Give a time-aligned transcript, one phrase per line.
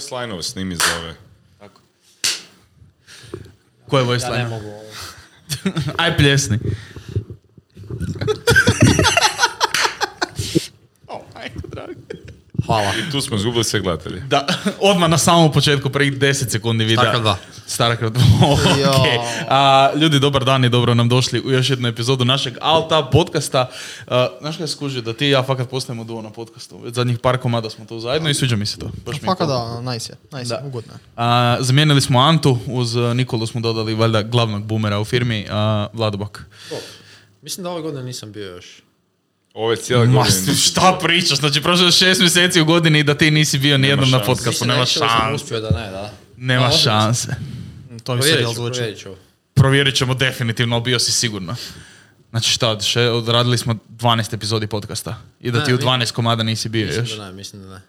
[0.00, 1.14] voice line snimi za ove.
[1.58, 1.80] Tako.
[3.88, 4.92] Ko je voice Ja ne mogu ovo.
[5.98, 6.58] Aj pljesni.
[12.70, 12.92] Hvala.
[12.98, 14.20] I tu smo izgubili sve gledatelje.
[14.20, 14.46] Da,
[14.90, 17.04] odmah na samom početku, prvih 10 sekundi videa.
[17.04, 17.34] Starcraft 2.
[17.66, 18.90] Starcraft 2, Jo.
[18.92, 19.18] okej.
[19.48, 23.70] A, Ljudi, dobar dan i dobro nam došli u još jednu epizodu našeg Alta podcasta.
[24.06, 26.78] A, znaš kaj skuži, da ti i ja fakat postajemo duo na podcastu.
[26.78, 28.90] Već zadnjih par komada smo tu zajedno i sviđa mi se to.
[29.06, 29.82] Baš mi je Faka cool.
[29.82, 30.66] da, nice je, nice je, Da.
[30.66, 30.98] ugodno je.
[31.16, 35.86] A, zamijenili smo Antu, uz uh, Nikolu smo dodali valjda glavnog boomera u firmi, a,
[35.92, 36.46] Vlado Bak.
[37.42, 38.82] Mislim da ove godine nisam bio još.
[39.54, 40.54] Ove cijele Ma, godine.
[40.56, 41.38] šta pričaš?
[41.38, 44.64] Znači, prošlo je šest mjeseci u godini i da ti nisi bio nijednom na podcastu.
[44.64, 45.34] Nema šanse.
[45.34, 46.12] uspio da ne, da.
[46.36, 47.26] Nema A, šanse.
[48.04, 48.72] To mi se Provjerit real ću, zvuči.
[48.72, 49.08] provjerit ću.
[49.54, 51.56] Provjerit ćemo definitivno, bio si sigurno.
[52.30, 55.18] Znači šta, še, odradili smo 12 epizodi podcasta.
[55.40, 57.12] I da Ne, ti u mi- 12 komada nisi bio Mislim još.
[57.12, 57.80] da ne, mislim da ne.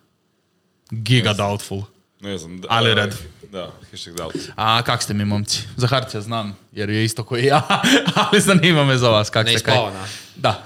[0.92, 1.82] Giga doubtful.
[2.20, 2.62] Ne znam.
[2.62, 3.16] Da, Ali red.
[3.52, 4.28] Da, hashtag da.
[4.58, 5.60] A kak ste mi momci?
[5.78, 7.68] Zaharća znam, jer je isto koji ja,
[8.16, 9.74] ali zanima me za vas kak Ne ste kaj.
[9.74, 10.06] ispavana.
[10.36, 10.64] Da,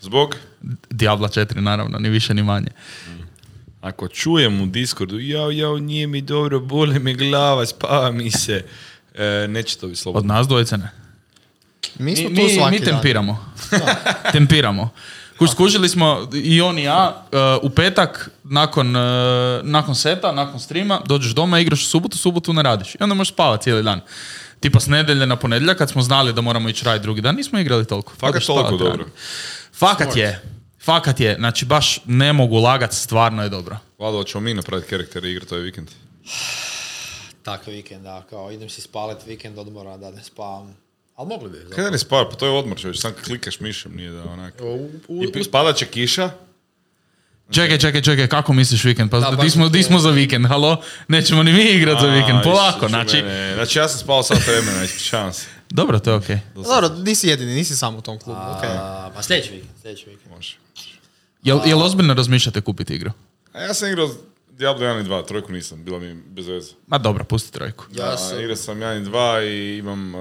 [0.00, 0.36] Zbog,
[0.90, 2.68] Diabla 4 naravno, ni više ni manje.
[3.80, 8.64] ako čujem u Discordu, jao, jao, nije mi dobro, boli mi glava, spava mi se,
[9.14, 10.34] e, neće to biti Od slobodno.
[10.34, 10.90] nas dvojice ne.
[11.98, 12.94] Mi smo Mi, tu svaki mi dan.
[12.94, 13.52] tempiramo.
[14.32, 14.90] tempiramo.
[15.38, 19.02] Kuž, skužili smo i on i ja uh, u petak nakon, uh,
[19.62, 22.94] nakon seta, nakon streama, dođeš doma, igraš u subotu, subotu ne radiš.
[22.94, 24.00] I onda možeš spavati cijeli dan.
[24.60, 27.58] Tipa s nedjelje na ponedjeljak kad smo znali da moramo ići raditi drugi dan, nismo
[27.58, 28.12] igrali toliko.
[28.18, 29.04] Fakat toliko dobro.
[29.78, 30.42] Fakat je.
[30.84, 31.34] Fakat je.
[31.38, 33.78] Znači baš ne mogu lagat, stvarno je dobro.
[33.98, 35.88] Vlado, hoćemo mi napraviti karaktere i igrati ovaj vikend.
[37.42, 40.76] Takav vikend, da, kao idem si spalit vikend odmora da ne spavam.
[41.16, 41.74] Ali mogli bi.
[41.74, 44.54] Kada ne spava, pa to je odmor čovječ, sam klikaš mišem, nije da onak.
[44.60, 46.30] U, u, I padat će kiša,
[47.50, 49.10] Čekaj, čekaj, čekaj, kako misliš vikend?
[49.10, 50.82] Pa Da, di, smo, to- di smo za vikend, halo?
[51.08, 53.16] Nećemo ni mi igrat za vikend, polako, znači...
[53.16, 53.54] mene.
[53.54, 55.46] Znači ja sam spao sat vremena, ispričavam se.
[55.76, 56.38] Dobro, to je okej.
[56.54, 58.70] Dobro, nisi jedini, nisi sam u tom klubu, okej.
[58.70, 60.30] a, pa sljedeći vikend, sljedeći vikend.
[60.34, 60.56] Može.
[61.42, 63.10] Jel, jel ozbiljno razmišljate kupiti igru?
[63.52, 64.10] A ja sam igrao
[64.50, 66.72] Diablo 1 i 2, trojku nisam, bila mi bez veze.
[66.86, 67.84] Ma dobro, pusti trojku.
[67.94, 70.12] Ja sam, igrao sam 1 i 2 i imam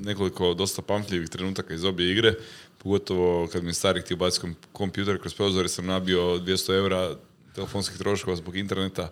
[0.00, 2.34] nekoliko dosta pamtljivih trenutaka iz obje igre.
[2.82, 6.74] Pogotovo kad mi je stari htio baciti kom- kompjuter kroz prozor jer sam nabio 200
[6.74, 7.14] eura
[7.54, 9.10] telefonskih troškova zbog interneta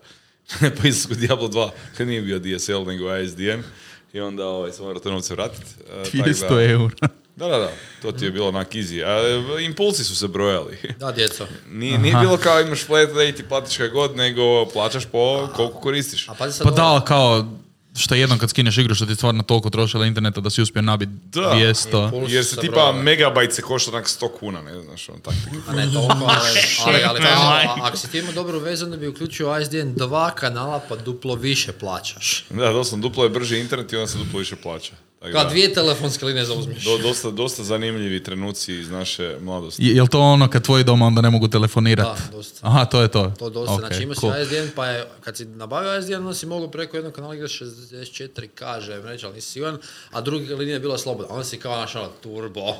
[0.81, 3.63] po izlasku Diablo 2 kad nije bio DSL nego ASDN
[4.17, 5.67] i onda ovaj, sam morao te novce vratiti.
[5.81, 7.09] Uh, tako 200 eura.
[7.37, 7.71] Da, da, da,
[8.03, 9.05] to ti je bilo onak easy.
[9.05, 10.79] A, e, impulsi su se brojali.
[11.01, 11.47] da, djeco.
[11.71, 15.81] Nije, nije bilo kao imaš flat rate i platiš kaj god, nego plaćaš po koliko
[15.81, 16.29] koristiš.
[16.29, 17.47] A pazi sad Pa da, ali kao,
[17.97, 21.13] što jednom kad skineš igru što ti stvarno toliko trošila interneta da si uspio nabiti
[21.33, 21.41] Da.
[21.41, 22.05] 200.
[22.05, 25.37] Impuls Jer se tipa megabajt se košta onak 100 kuna, ne znaš, on tako.
[25.69, 26.25] A ne toliko,
[26.87, 31.35] ali, ako si ti imao dobru vezu, onda bi uključio ISDN dva kanala, pa duplo
[31.35, 32.45] više plaćaš.
[32.51, 34.93] Da, doslovno, duplo je brži internet i onda se duplo više plaća.
[35.19, 36.85] Tako Kao da, dvije telefonske linije zauzmeš.
[36.85, 39.85] do- dosta, dosta zanimljivi trenuci iz naše mladosti.
[39.85, 42.21] Je- Jel to ono kad tvoji doma onda ne mogu telefonirati?
[42.23, 42.61] Da, dosta.
[42.63, 43.33] Aha, to je to.
[43.39, 44.33] To dosta, Ok, znači imao si cool.
[44.35, 48.49] ISDN, pa je, kad si nabavio ISDN, onda si mogao preko jednog kanala igrati 64
[48.49, 49.79] kaže mreža, ali nisi siguran,
[50.11, 51.33] a druga linija je bila slobodna.
[51.33, 52.75] Onda si kao našao turbo.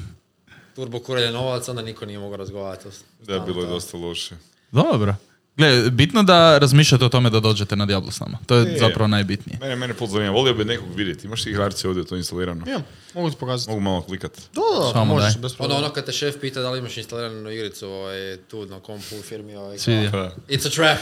[0.74, 2.88] turbo kurenje novaca, onda niko nije mogao razgovarati.
[3.20, 4.34] Da, bilo je dosta loše.
[4.72, 5.14] Dobro.
[5.56, 8.38] Gle, bitno da razmišljate o tome da dođete na Diablo s nama.
[8.46, 8.78] To je Je.
[8.78, 9.58] zapravo najbitnije.
[9.60, 11.26] Mene, mene pol zanima, volio bi nekog vidjeti.
[11.26, 12.64] Imaš ti igrarci ovdje to instalirano?
[12.66, 12.82] Imam,
[13.14, 13.70] mogu ti pokazati.
[13.70, 14.32] Mogu malo klikat.
[14.52, 15.40] Da, da, Samo možeš daj.
[15.42, 15.78] bez Ono, problema.
[15.78, 19.22] ono kad te šef pita da li imaš instaliranu igricu ovaj, tu na kompu u
[19.22, 19.76] firmi, ovaj,
[20.10, 20.30] kao.
[20.48, 20.98] It's a trap.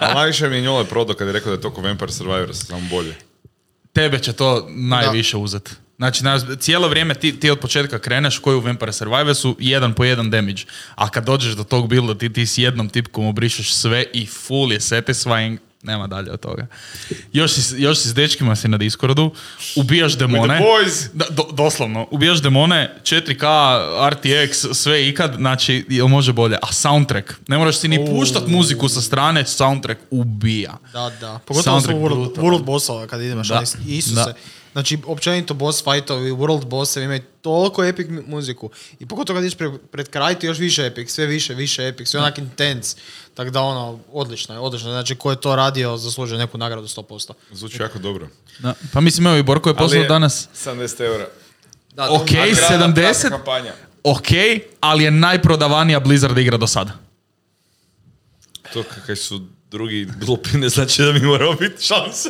[0.00, 2.66] Ali najviše mi je njole prodao kad je rekao da je to ko Vampire Survivors,
[2.66, 3.14] samo bolje.
[3.92, 5.70] Tebe će to najviše uzeti.
[5.96, 10.04] Znači, na- cijelo vrijeme ti, ti od početka kreneš koji u Vampire Survivorsu jedan po
[10.04, 10.62] jedan damage.
[10.94, 14.72] A kad dođeš do tog builda, ti, ti s jednom tipkom obrišeš sve i full
[14.72, 15.56] je satisfying.
[15.82, 16.66] Nema dalje od toga.
[17.32, 19.30] Još si, još si s dečkima si na Discordu,
[19.76, 20.54] ubijaš demone.
[20.54, 21.06] the boys.
[21.12, 23.44] Da, do- doslovno, ubijaš demone, 4K,
[24.02, 26.56] RTX, sve ikad, znači, jel može bolje.
[26.56, 30.76] A soundtrack, ne moraš si ni puštat muziku sa strane, soundtrack ubija.
[30.92, 31.38] Da, da.
[31.38, 33.62] Pogotovo su Soundtrack world, world bossova kad ideš, Da.
[33.86, 34.14] Isuse.
[34.14, 34.34] Da.
[34.76, 38.70] Znači, općenito boss fightovi, world bossevi imaju toliko epic mu- muziku.
[38.98, 42.08] I pogotovo kad ideš pred, pred kraj, ti još više epic, sve više, više epic,
[42.08, 42.96] sve onak intense.
[43.34, 44.90] Tako da ono, odlično je, odlično.
[44.90, 47.32] Znači, ko je to radio, zaslužuje neku nagradu 100%.
[47.52, 48.28] Zvuči jako dobro.
[48.58, 48.74] Da.
[48.92, 51.26] Pa mislim, evo i Borko je poslao danas 70 eura.
[51.92, 52.94] Da, Ok, mi- A kratka- 70?
[52.96, 53.72] kratka kampanja.
[54.04, 54.28] ok,
[54.80, 56.92] ali je najprodavanija Blizzard igra do sada.
[58.72, 59.40] To kakaj su
[59.70, 62.28] drugi glupi ne znači da mi moramo biti šanse.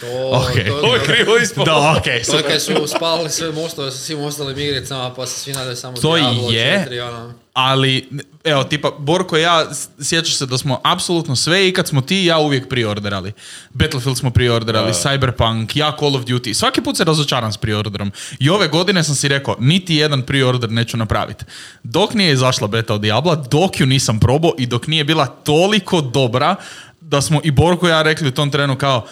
[0.00, 0.66] To, Ok.
[0.68, 1.64] to, Ovo je krivo ispalo.
[1.66, 2.26] Da, ok.
[2.26, 5.76] to je kad su spalili sve mostove sa svim ostalim igricama, pa se svi nadaju
[5.76, 6.86] samo To Diablo je.
[6.90, 7.34] 4, ono.
[7.52, 8.08] Ali,
[8.44, 9.66] evo, tipa, Borko i ja,
[10.00, 13.32] sjećaš se da smo apsolutno sve i kad smo ti i ja uvijek priorderali.
[13.70, 16.54] Battlefield smo priorderali, Cyberpunk, ja Call of Duty.
[16.54, 18.12] Svaki put se razočaram s priorderom.
[18.38, 21.44] I ove godine sam si rekao, niti jedan priorder neću napraviti.
[21.82, 26.00] Dok nije izašla beta od Diabla, dok ju nisam probao i dok nije bila toliko
[26.00, 26.56] dobra,
[27.00, 29.06] da smo i Borko i ja rekli u tom trenu kao,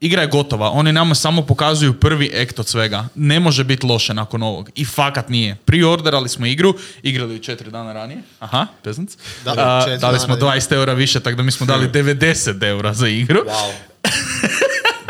[0.00, 3.08] igra je gotova, oni nama samo pokazuju prvi ekt od svega.
[3.14, 4.70] Ne može biti loše nakon ovog.
[4.74, 5.56] I fakat nije.
[5.56, 8.22] Priorderali smo igru, igrali ju četiri dana ranije.
[8.40, 9.16] Aha, peasants.
[9.44, 9.54] Da,
[10.00, 10.60] dali smo ranije.
[10.60, 13.40] 20 eura više, tako da mi smo dali 90 eura za igru.
[13.40, 13.72] Wow.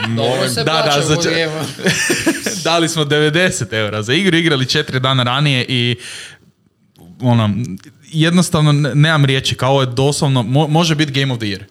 [0.17, 1.49] Dobro se Da, da, za če-
[2.64, 5.96] dali smo 90 eura za igru, igrali četiri dana ranije i
[7.20, 7.50] ono,
[8.05, 11.62] jednostavno ne- nemam riječi, kao ovo je doslovno, mo- može biti Game of the Year.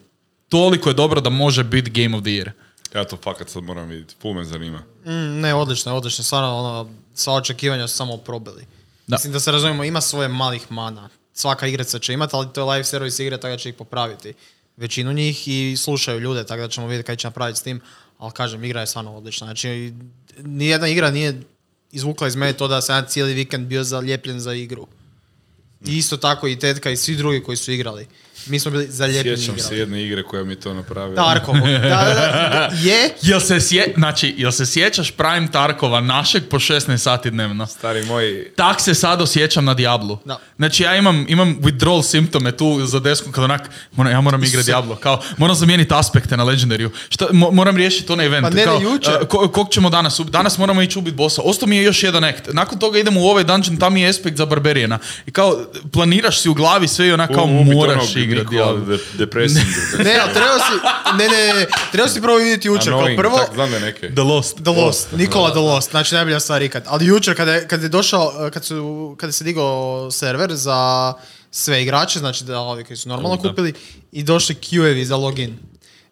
[0.50, 2.50] Toliko je dobro da može biti Game of the Year.
[2.96, 4.16] Ja to fakat sad moram vidjeti.
[4.22, 4.84] Ful me zanima.
[5.06, 6.24] Mm, ne, odlično, odlično.
[6.24, 8.66] Stvarno, ono, sva očekivanja su samo probili.
[9.08, 9.16] Da.
[9.16, 11.10] Mislim da se razumijemo, ima svoje malih mana.
[11.34, 14.34] Svaka igrica će imati, ali to je live service igre, tako da će ih popraviti.
[14.78, 17.82] Većinu njih i slušaju ljude, tako da ćemo vidjeti kaj će napraviti s tim.
[18.18, 19.48] Ali kažem, igra je stvarno odlična.
[19.48, 19.94] Znači,
[20.38, 21.42] nijedna igra nije
[21.92, 24.88] izvukla iz mene to da sam ja cijeli vikend bio zaljepljen za igru.
[25.82, 28.08] I isto tako i Tetka i svi drugi koji su igrali.
[28.46, 29.80] Mi smo bili zaljepljeni Sjećam se igrali.
[29.80, 31.24] jedne igre koja mi je to napravila.
[31.26, 31.56] Tarkov.
[31.56, 36.60] Da, da, da, je, Jel se, sje, znači, jel se sjećaš Prime Tarkova našeg po
[36.60, 37.68] 16 sati dnevno?
[37.68, 40.18] Stari moj, Tak se sad osjećam na Diablu.
[40.26, 40.40] Da.
[40.58, 44.66] Znači ja imam, imam withdrawal simptome tu za deskom kad onak, moram, ja moram igrati
[44.66, 44.96] Diablo.
[44.96, 46.90] Kao, moram zamijeniti aspekte na Legendaryu.
[47.10, 48.44] Šta, mo- moram riješiti onaj event.
[48.44, 49.14] Pa ne, ne, Kao, jučer.
[49.14, 50.32] a, ko- kog ćemo danas ubiti?
[50.34, 51.42] Danas moramo ići ubiti bossa.
[51.42, 52.44] Ostao mi je još jedan act.
[52.48, 55.00] Nakon toga idemo u ovaj dungeon, tam je aspekt za Barberijena.
[55.26, 58.56] I kao, planiraš si u glavi sve i onak kao moraš onog igrati.
[60.04, 60.74] Ne, ali trebao si,
[61.18, 62.94] ne, ne, ne, trebao si prvo vidjeti jučer.
[62.94, 64.10] Kao prvo, tak, znam neke.
[64.14, 64.56] The Lost.
[64.64, 66.84] The Lost, Nikola The Lost, znači najbolja stvar ikad.
[66.88, 71.14] Ali jučer kada je, kada je došao, kad, su, kada se digao server za
[71.52, 73.74] sve igrače, znači da ovi koji su normalno kupili,
[74.12, 75.58] i došli queue za login.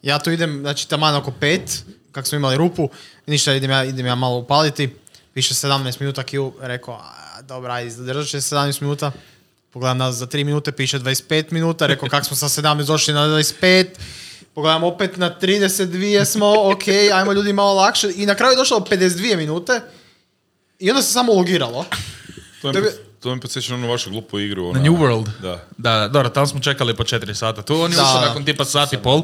[0.01, 2.89] Ja tu idem, znači taman oko pet, kako smo imali rupu,
[3.27, 4.89] ništa, idem ja, idem ja malo upaliti,
[5.33, 9.11] piše 17 minuta queue, rekao, a, dobra, ajde, zadržat će 17 minuta.
[9.75, 13.27] Pogledam nas za 3 minute, piše 25 minuta, rekao kako smo sa 17 došli na
[13.27, 13.85] 25,
[14.53, 15.85] pogledam opet na 32
[16.25, 16.83] smo, ok,
[17.13, 18.11] ajmo ljudi malo lakše.
[18.15, 19.81] I na kraju je došlo 52 minute
[20.79, 21.85] i onda se samo logiralo.
[22.61, 24.63] To je- to mi podsjeća na onu vašu glupu igru.
[24.63, 25.27] Na ona- New World.
[25.41, 25.65] Da.
[25.77, 27.61] Da, da, dobro, tamo smo čekali po 4 sata.
[27.61, 28.27] Tu on je Da, ušao da.
[28.27, 29.23] nakon tipa sat i pol.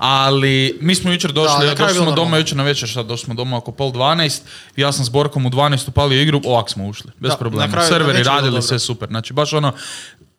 [0.00, 3.34] Ali mi smo jučer došli, Da, došli smo doma jučer na večer, sad došli smo
[3.34, 4.40] doma oko pol 12.
[4.76, 7.72] Ja sam s Borkom u 12 upalio igru, ovak smo ušli, bez Da, problema.
[7.72, 9.08] kraju- Serveri radili sve super.
[9.08, 9.72] Znači baš ono,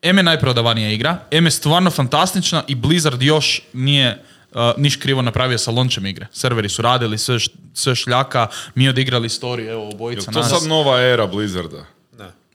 [0.01, 5.21] M je najprodavanija igra, M je stvarno fantastična i Blizzard još nije uh, niš krivo
[5.21, 6.27] napravio sa launčem igre.
[6.33, 10.49] Serveri su radili sve, š- sve šljaka, mi odigrali storiju, evo obojica to nas.
[10.51, 11.85] sad nova era Blizzarda?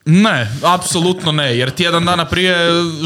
[0.07, 0.23] Ne.
[0.23, 2.57] Ne, apsolutno ne, jer tjedan dana prije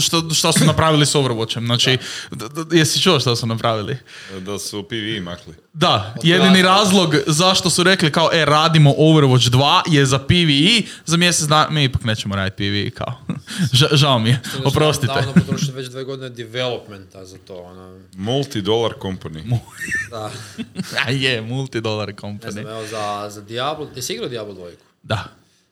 [0.00, 1.98] što, što su napravili s Overwatchem, znači,
[2.30, 3.96] d- d- jesi čuo što su napravili?
[4.38, 5.54] Da su PvE makli.
[5.72, 11.16] Da, jedini razlog zašto su rekli kao, e, radimo Overwatch 2 je za PvE, za
[11.16, 13.18] mjesec dana, mi ipak nećemo raditi PvE, kao,
[13.72, 15.12] Ža- žao mi je, oprostite.
[15.14, 17.54] Davno potrošili već dve godine developmenta za to.
[17.56, 19.58] Ono, Multi-dollar company.
[20.10, 20.30] da.
[21.06, 22.50] A je, multidolar Ne company.
[22.52, 24.82] znam, evo za, za Diablo, ti si igrao Diablo dvojku?
[25.02, 25.24] Da.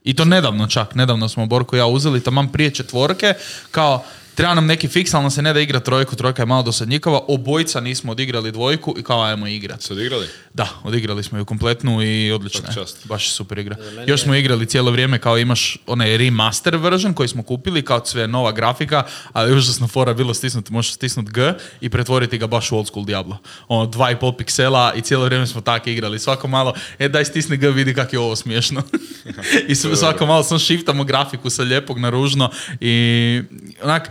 [0.04, 3.34] I to nedavno čak, nedavno smo Borko i ja uzeli taman prije četvorke,
[3.70, 4.04] kao
[4.38, 7.20] treba nam neki fiks, ali nam se ne da igra trojku, trojka je malo dosadnjikova,
[7.28, 9.82] obojica nismo odigrali dvojku i kao ajmo igrat.
[9.82, 10.26] Su odigrali?
[10.54, 12.72] Da, odigrali smo ju kompletnu i odlična je.
[12.72, 13.06] Svaka čast.
[13.06, 13.76] Baš je super igra.
[14.06, 18.04] Još je- smo igrali cijelo vrijeme kao imaš onaj remaster version koji smo kupili, kao
[18.04, 19.02] sve nova grafika,
[19.32, 23.04] ali užasno fora bilo stisnuti, možeš stisnuti G i pretvoriti ga baš u old school
[23.06, 23.38] Diablo.
[23.68, 26.18] Ono, dva i pol piksela i cijelo vrijeme smo tako igrali.
[26.18, 28.82] Svako malo, e daj stisni G, vidi kak je ovo smiješno.
[29.68, 33.42] I svako malo sam shiftamo grafiku sa lijepog na ružno i
[33.82, 34.10] onak,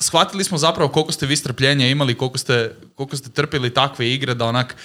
[0.00, 4.34] shvatili smo zapravo koliko ste vi strpljenja imali, koliko ste, koliko ste trpili takve igre
[4.34, 4.76] da onak,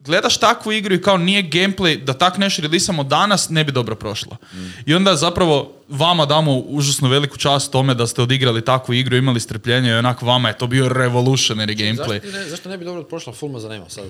[0.00, 3.94] gledaš takvu igru i kao nije gameplay, da tak nešto releasamo danas, ne bi dobro
[3.94, 4.36] prošlo.
[4.86, 9.40] I onda zapravo vama damo užasno veliku čast tome da ste odigrali takvu igru, imali
[9.40, 12.20] strpljenje i onak vama je to bio revolutionary gameplay.
[12.22, 14.04] Zašto, ne, zašto ne bi dobro prošla Fulma zanima sad?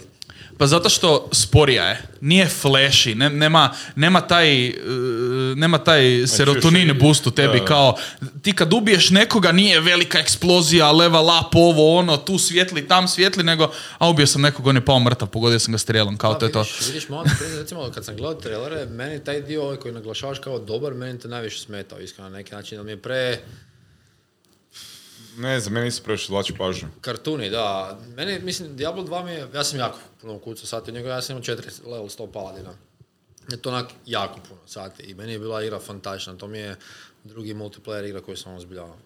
[0.59, 4.73] Pa zato što sporija je, nije flashy, ne- nema, nema taj, e,
[5.57, 7.64] nema taj serotonin čuš, boost u tebi da.
[7.64, 7.97] kao
[8.43, 13.45] ti kad ubiješ nekoga nije velika eksplozija, level up, ovo ono, tu svijetli, tam svijetli,
[13.45, 16.38] nego a ubio sam nekog, on je pao mrtav, pogodio sam ga strijelom, kao Da,
[16.38, 16.62] to je to.
[16.62, 17.25] vidiš, vidiš malo,
[17.59, 21.29] recimo kad sam gledao trailere, meni taj dio ovaj koji naglašavaš kao dobar, meni to
[21.29, 23.38] najviše smetao, iskreno na neki način, da mi je pre
[25.37, 26.88] Ne znam, meni nisu previše zlači pažnju.
[27.00, 27.99] kartuni, da.
[28.17, 31.23] Meni, mislim, Diablo 2 mi je, ja sam jako puno kucao sati od njega, ja
[31.23, 32.71] sam imao 4 level 100 paladina.
[33.50, 36.76] Je to onak jako puno sati i meni je bila igra fantastična, to mi je
[37.25, 38.97] drugi multiplayer igra koju sam ozbiljavao.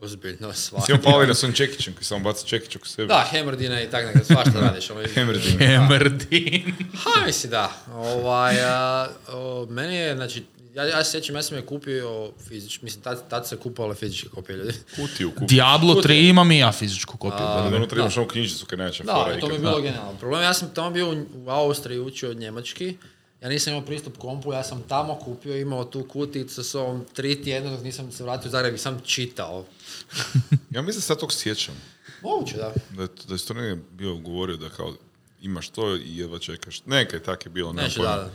[0.00, 0.92] Ozbiljno, Si svaki.
[0.92, 3.06] on pali na svojim čekićem koji samo baca čekić oko sebe.
[3.06, 4.90] Da, hemerdine i tak nekako, svašta radiš.
[4.90, 5.74] Ono, Hemerdine.
[5.74, 6.74] Emerdin.
[6.94, 7.72] Ha, misli da.
[7.92, 10.44] Ovaj, a, o, meni je, znači,
[10.76, 14.28] ja, ja se sjećam, ja sam je kupio fizički, mislim, tad, tad se kupovale fizičke
[14.28, 14.72] kopije ljudi.
[14.96, 15.46] Kutiju kupi.
[15.46, 17.46] Diablo 3 imam i ja fizičku kopiju.
[17.46, 17.76] Da, da.
[17.76, 19.60] unutra imaš ovu knjižicu kad najveća Da, fora to mi je ikad.
[19.62, 20.14] bilo genijalno.
[20.14, 22.96] Problem, ja sam tamo bio u- Austriji učio njemački,
[23.42, 27.42] ja nisam imao pristup kompu, ja sam tamo kupio, imao tu kuticu s ovom tri
[27.42, 29.64] tjedna dok nisam se vratio u Zagreb i sam čitao.
[30.70, 31.74] Ja mislim da se ja tog sjećam.
[32.22, 32.72] Moguće, da.
[32.90, 33.08] Da je,
[33.50, 34.94] da je bio govorio da kao
[35.42, 36.82] imaš to i jedva čekaš.
[36.86, 38.16] Nekaj tak je bilo, nemam Nešto, pojma.
[38.16, 38.30] da,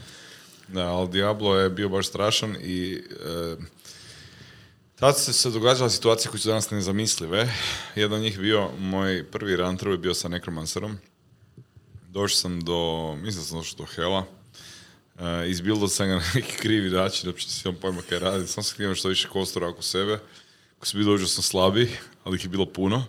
[0.71, 0.87] da.
[0.87, 3.55] Ali Diablo je bio baš strašan i e,
[4.95, 7.53] tad se se događala situacija koje su danas nezamislive.
[7.95, 10.97] Jedan od njih bio, moj prvi run je bio sa Necromancerom.
[12.09, 14.25] Došao sam do, mislim sam došao do Hela.
[15.19, 18.47] E, izbildao sam ga na neki krivi način, uopće si imam pojma kaj radi.
[18.47, 20.19] Sam se što više kostora oko sebe,
[20.79, 21.91] koji su bili užasno slabi,
[22.23, 23.03] ali ih je bilo puno.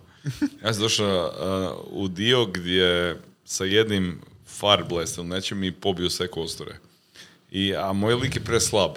[0.64, 6.28] Ja sam došao e, u dio gdje sa jednim Fireblast ili nečim mi pobio sve
[6.28, 6.78] kostore.
[7.52, 8.96] I, a moj lik je preslab.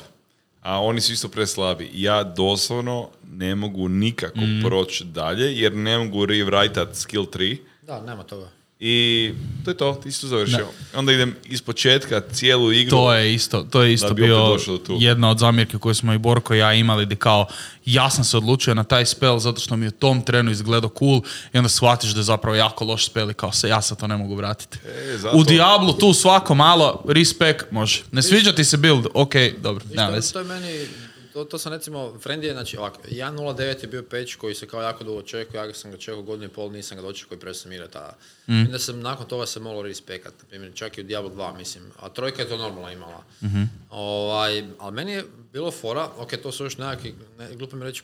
[0.62, 1.90] A oni su isto preslabi.
[1.94, 7.58] Ja doslovno ne mogu nikako proći dalje, jer ne mogu rewrite skill 3.
[7.82, 8.50] Da, nema toga.
[8.80, 9.34] I
[9.66, 10.68] to je to, ti si to završio.
[10.96, 12.90] Onda idem iz početka cijelu igru.
[12.90, 14.58] To je isto, to je isto Da bio
[14.90, 17.48] jedna od zamjerke koje smo i Borko i ja imali gdje kao
[17.86, 20.90] ja sam se odlučio na taj spell zato što mi je u tom trenu izgledao
[21.00, 21.22] cool
[21.54, 24.08] i onda shvatiš da je zapravo jako loš spell i kao se ja se to
[24.08, 24.78] ne mogu vratiti.
[24.88, 28.04] E, zato- U Diablu tu svako malo respect može.
[28.12, 30.34] Ne sviđa ti se build, ok, dobro, nema veze.
[30.34, 30.88] to je meni,
[31.36, 34.82] to, to sam recimo, friend je, znači ovako, 1.09 je bio patch koji se kao
[34.82, 37.40] jako dugo čekao, ja ga sam ga čekao godinu i pol, nisam ga dočekao i
[37.40, 38.18] prestao sam igrati tada.
[38.48, 38.54] Mm.
[38.54, 41.58] I onda sam nakon toga se malo respekat, na primjer, čak i u Diablo 2,
[41.58, 43.24] mislim, a trojka je to normalno imala.
[43.44, 43.64] Mhm.
[43.90, 48.04] Ovaj, ali meni je bilo fora, ok, to su još nekakvi, ne, glupo mi reći,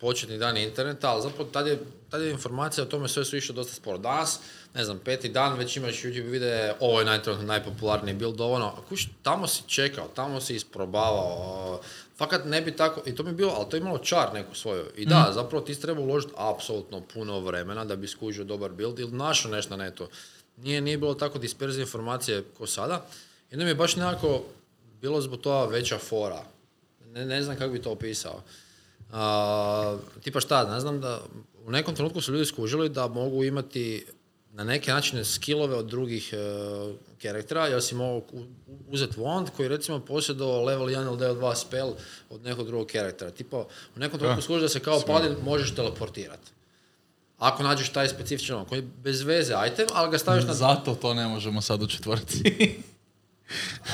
[0.00, 1.78] početni dani interneta, ali zapravo tad je,
[2.10, 3.98] tad je informacija o tome sve su išle dosta sporo.
[3.98, 4.40] Danas,
[4.74, 8.74] ne znam, peti dan, već imaš YouTube videe, ovo je najtrenutno najpopularniji build, ovo ono,
[8.88, 11.80] kuš, tamo si čekao, tamo si isprobavao,
[12.20, 14.54] fakat ne bi tako, i to mi je bilo, ali to je imalo čar neku
[14.54, 14.84] svoju.
[14.96, 18.98] I da, zapravo ti si trebao uložiti apsolutno puno vremena da bi skužio dobar build
[18.98, 20.08] ili našao nešto na netu.
[20.56, 23.06] Nije, nije bilo tako disperzije informacije ko sada.
[23.50, 24.42] I onda mi je baš nekako
[25.00, 26.42] bilo zbog toga veća fora.
[27.06, 28.42] Ne, ne znam kako bi to opisao.
[29.12, 31.20] A, tipa šta, ne znam da
[31.66, 34.06] u nekom trenutku su ljudi skužili da mogu imati
[34.60, 38.44] na neke načine skillove od drugih uh, karaktera, ja si mogu u-
[38.88, 41.92] uzeti wand koji recimo posjedovao level 1 ili level 2 spell
[42.30, 43.30] od nekog drugog karaktera.
[43.30, 43.56] Tipa,
[43.96, 46.50] u nekom trenutku skuži da se kao paladin možeš teleportirati.
[47.38, 50.54] Ako nađeš taj specifičan on, koji je bez veze item, ali ga staviš na...
[50.54, 52.42] Zato to ne možemo sad u četvrci.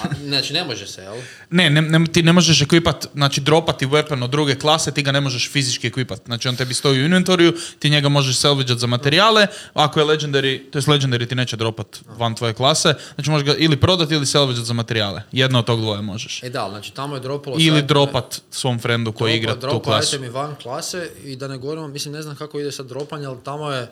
[0.03, 1.15] A, znači, ne može se, jel?
[1.51, 5.13] Ne, ne, ne, ti ne možeš ekvipat, znači dropati weapon od druge klase, ti ga
[5.13, 6.21] ne možeš fizički ekvipat.
[6.27, 10.71] Znači on tebi stoji u inventoriju, ti njega možeš salvageat za materijale, ako je legendary,
[10.71, 14.27] to jest legendary ti neće dropat van tvoje klase, znači možeš ga ili prodati ili
[14.27, 15.23] salvageat za materijale.
[15.33, 16.43] Jedno od tog dvoje možeš.
[16.43, 17.57] E da, znači tamo je dropalo...
[17.59, 20.17] Ili sad- dropat svom frendu koji Dropa- igra tu dropa klasu.
[20.17, 23.39] itemi van klase i da ne govorimo, mislim ne znam kako ide sad dropanje, ali
[23.45, 23.91] tamo je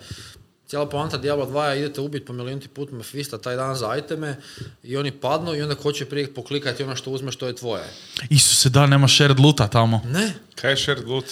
[0.74, 4.36] cijela poanta Diablo 2 je idete ubiti po milijunti put Mephisto taj dan za iteme
[4.82, 7.84] i oni padnu i onda ko će prije poklikati ono što uzme što je tvoje.
[8.30, 10.00] Isuse, da, nema shared loota tamo.
[10.04, 11.24] Ne, Kaj je shared loot?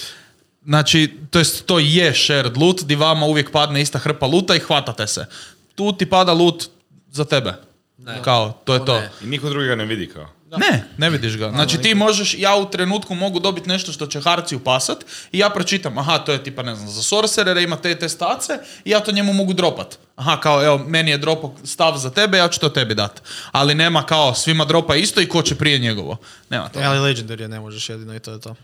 [0.64, 4.60] Znači, to jest to je shared loot, di vama uvijek padne ista hrpa luta i
[4.60, 5.26] hvatate se.
[5.74, 6.64] Tu ti pada loot
[7.10, 7.54] za tebe.
[7.98, 8.20] Ne.
[8.22, 9.00] Kao, to je To to.
[9.00, 9.10] ne.
[9.22, 10.28] I niko drugi ga ne vidi kao.
[10.58, 11.50] Ne, ne vidiš ga.
[11.50, 14.98] Znači ti možeš, ja u trenutku mogu dobiti nešto što će Harciju pasat
[15.32, 18.52] i ja pročitam, aha, to je tipa, ne znam, za sorcerere ima te te stace
[18.84, 19.98] i ja to njemu mogu dropat.
[20.16, 23.22] Aha, kao, evo, meni je dropo stav za tebe, ja ću to tebi dat.
[23.52, 26.16] Ali nema kao, svima dropa isto i ko će prije njegovo.
[26.50, 26.80] Nema to.
[26.80, 28.54] E, ali Legendary ne možeš jedino i to je to.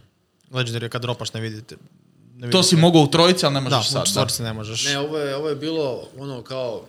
[0.51, 1.77] Legendary je kad dropaš ne vidite.
[2.35, 2.63] Ne To vidite.
[2.63, 3.97] si mogao u trojici, ali ne Da, možeš sad.
[3.97, 4.07] u da.
[4.07, 4.85] četvorci ne možeš.
[4.85, 6.85] ne, ovo je, ovo je bilo ono kao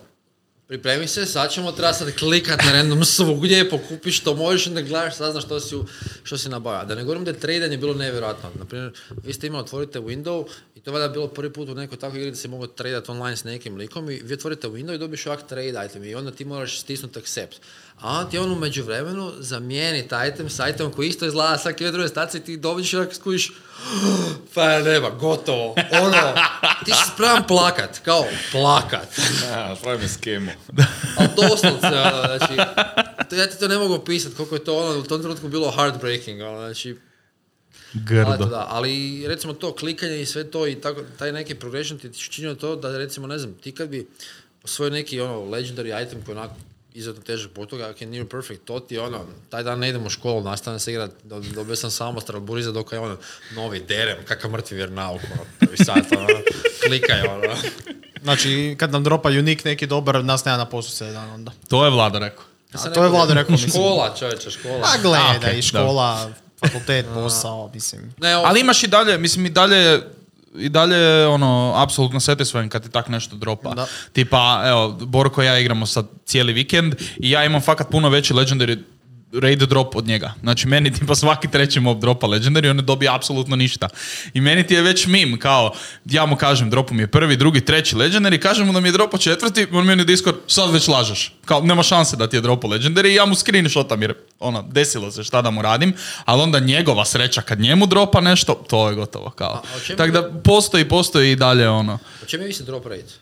[0.70, 5.16] pripremi se, sad ćemo treba sad klikat na random svugdje, pokupiš što možeš, onda gledaš,
[5.16, 5.76] saznaš što si,
[6.22, 6.88] što si nabavio.
[6.88, 8.50] Da ne govorim da je tradanje bilo nevjerojatno.
[8.58, 8.92] Naprimjer,
[9.24, 10.46] vi ste imali, otvorite window
[10.76, 13.36] i to je bilo prvi put u nekoj takvoj igri da se mogu tradati online
[13.36, 16.44] s nekim likom i vi otvorite window i dobiješ ovak trade item i onda ti
[16.44, 17.56] moraš stisnuti accept.
[18.00, 21.90] A on ti on u međuvremenu zamijeni taj item s itemom koji isto izgleda svake
[21.90, 23.52] druge stacije i ti dobiš i skužiš
[24.54, 25.74] pa nema, gotovo.
[25.92, 26.34] Ono,
[26.84, 29.08] ti si spreman plakat, kao plakat.
[29.54, 30.50] A, pravi me skemu.
[31.18, 32.56] Ali doslovce, ono, znači,
[33.30, 35.70] to, ja ti to ne mogu opisati koliko je to ono, u tom trenutku bilo
[35.70, 36.96] heartbreaking, ono, znači,
[37.94, 38.36] ali, Grdo.
[38.44, 42.12] to da, ali recimo to klikanje i sve to i tako, taj neki progression ti
[42.12, 44.08] činio to da recimo, ne znam, ti kad bi
[44.64, 46.54] osvojio neki ono legendary item koji onako
[46.92, 49.18] izuzetno težak put toga, ako je near perfect, to ti je ono,
[49.48, 52.92] taj dan ne idem u školu, nastavim se igrat, do- dobio sam samo Strasburiza dok
[52.92, 53.16] je ono,
[53.52, 56.26] novi derem, kakav mrtvi vjernauk, ono, prvi sat, ono,
[56.82, 57.54] klikaj, ono.
[58.22, 61.52] Znači, kad nam dropa unik neki dobar, nas nema na poslu cijeli dan onda.
[61.68, 62.44] To je vlada rekao.
[62.74, 63.70] A to je Vlado rekao, mislim.
[63.70, 64.80] Škola, čovječe, škola.
[64.84, 68.14] A gledaj, okej, i škola, fakultet, posao, mislim.
[68.18, 70.02] Ne, ovo- Ali imaš i dalje, mislim i dalje
[70.54, 73.74] i dalje je ono, apsolutno satisfying kad ti tak nešto dropa.
[73.74, 73.86] Da.
[74.12, 78.34] Tipa, evo, Borko i ja igramo sad cijeli vikend i ja imam fakat puno veći
[78.34, 78.78] legendary
[79.32, 80.34] raid drop od njega.
[80.40, 83.88] Znači, meni tipa svaki treći mob dropa legendary, on ne dobije apsolutno ništa.
[84.34, 85.72] I meni ti je već mim, kao,
[86.04, 88.92] ja mu kažem, dropu mi je prvi, drugi, treći legendary, kažem mu da mi je
[88.92, 91.32] dropo četvrti, on meni Discord, sad već lažeš.
[91.44, 95.10] Kao, nema šanse da ti je dropo legendary i ja mu screenshotam jer, ono, desilo
[95.10, 95.94] se šta da mu radim,
[96.24, 99.62] ali onda njegova sreća kad njemu dropa nešto, to je gotovo, kao.
[99.96, 101.98] Tako da postoji, postoji i dalje ono.
[102.22, 103.14] O čemu je više drop rate?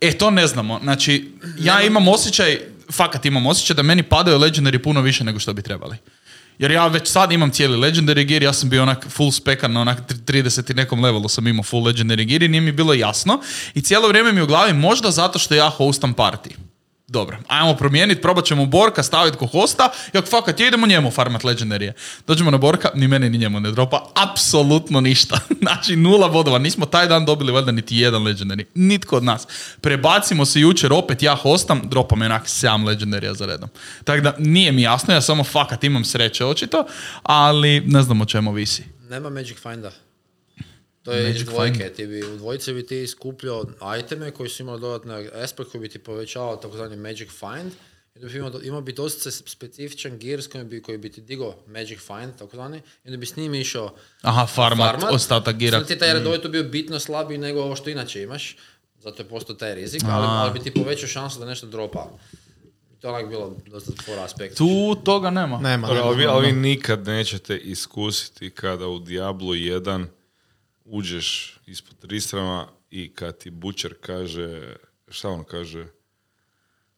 [0.00, 0.80] E, to ne znamo.
[0.82, 2.58] Znači, ja imam osjećaj,
[2.92, 5.96] fakat imam osjećaj da meni padaju legendary puno više nego što bi trebali.
[6.58, 9.80] Jer ja već sad imam cijeli legendary gear, ja sam bio onak full spekan na
[9.80, 13.40] onak 30 i nekom levelu sam imao full legendary gear i nije mi bilo jasno.
[13.74, 16.50] I cijelo vrijeme mi u glavi možda zato što ja hostam party.
[17.14, 21.44] Dobro, ajmo promijeniti, probat ćemo Borka staviti ko hosta i ako fakat idemo njemu farmat
[21.44, 21.92] legendarije.
[22.26, 25.38] Dođemo na Borka, ni meni ni njemu ne dropa apsolutno ništa.
[25.62, 28.64] znači nula bodova, nismo taj dan dobili valjda niti jedan legendary.
[28.74, 29.46] Nitko od nas.
[29.80, 33.68] Prebacimo se jučer opet, ja hostam, dropa me onak 7 legendarija za redom.
[34.04, 36.86] Tako da nije mi jasno, ja samo fakat imam sreće očito,
[37.22, 38.84] ali ne znam o čemu visi.
[39.10, 39.90] Nema Magic Finda.
[41.04, 41.92] To je Magic iz dvojke.
[41.92, 43.64] Ti bi, u dvojici bi ti skupljao
[43.98, 47.72] iteme koji su imali dodatni aspekt koji bi ti povećavao takozvani Magic Find.
[48.14, 51.20] I da bi imao, imao bi dosta specifičan gear s kojim bi, koji bi ti
[51.20, 55.78] digao Magic Find, takozvani, i onda bi s njim išao Aha, farmat, ostatak gira.
[55.78, 58.56] Sad ti taj redovito bio bitno slabiji nego ovo što inače imaš,
[58.98, 62.10] zato je postao taj rizik, ali, ali bi ti povećao šansu da nešto dropa.
[63.00, 64.56] To je onak bilo dosta for aspekt.
[64.56, 65.58] Tu toga nema.
[65.60, 66.06] Nema, nema.
[66.06, 70.06] ali, vi, ali vi nikad nećete iskusiti kada u Diablo 1
[70.84, 74.76] uđeš ispod Tristrama i kad ti bučer kaže,
[75.08, 75.86] šta on kaže,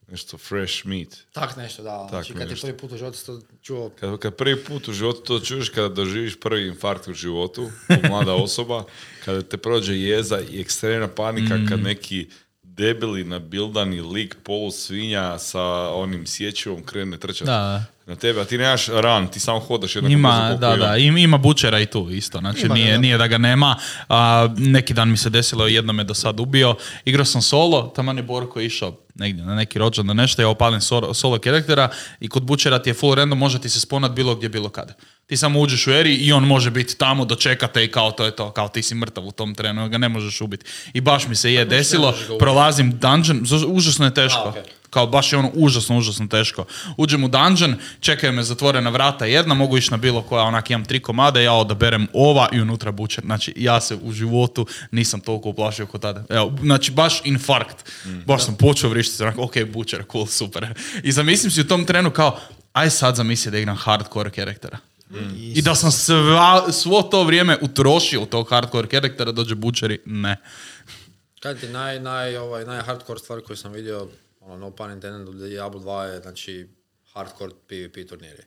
[0.07, 1.17] nešto fresh meat.
[1.31, 2.07] Tak nešto, da.
[2.09, 5.21] Znači, kad ti prvi put u životu to čuo, Kad, kad prvi put u životu
[5.21, 7.69] to čuješ, kada doživiš prvi infarkt u životu,
[8.09, 8.83] mlada osoba,
[9.25, 12.29] kada te prođe jeza i ekstremna panika, kad neki
[12.77, 17.83] debeli nabildani lik polu svinja sa onim sječivom krene trčati Da.
[18.05, 20.77] na tebe, a ti nemaš ran, ti samo hodaš jednako Ima, da, ima.
[20.77, 22.97] da, im- ima bučera i tu isto, znači Ima nije, da.
[22.97, 23.75] nije da ga nema.
[24.09, 28.17] A, neki dan mi se desilo, jedno me do sad ubio, igrao sam solo, taman
[28.17, 32.27] je Borko išao negdje na neki rođan na nešto, ja opalim solo, solo karaktera i
[32.27, 34.93] kod bučera ti je full random, može ti se sponat bilo gdje, bilo kada.
[35.27, 38.35] Ti samo uđeš u eri i on može biti tamo, dočekate i kao to je
[38.35, 40.65] to, kao ti si mrtav u tom trenu, ga ne možeš ubiti.
[40.93, 44.39] I baš mi se je desilo, prolazim dungeon, užasno je teško.
[44.39, 44.61] A, okej.
[44.89, 46.65] Kao baš je ono užasno, užasno teško.
[46.97, 50.85] Uđem u dungeon, čekaju me zatvorena vrata jedna, mogu ići na bilo koja, onak imam
[50.85, 53.23] tri komade, ja odaberem ova i unutra bučer.
[53.23, 56.23] Znači, ja se u životu nisam toliko uplašio kod tada.
[56.29, 57.91] Evo, znači, baš infarkt.
[58.25, 60.73] Baš sam počeo vrištiti, onak, ok, bučer, cool, super.
[61.03, 62.39] I zamislim si u tom trenu kao,
[62.73, 64.77] aj sad zamisli da igram hardcore karaktera.
[65.53, 70.37] I da sam sva, svo to vrijeme utrošio tog hardcore karaktera, dođe bučeri, ne.
[71.39, 74.07] Kad ti naj, naj, ovaj, naj hardcore stvar koju sam vidio,
[74.41, 76.67] ono, no pun intended, Diablo 2 je, znači,
[77.13, 78.43] hardcore PvP turniri.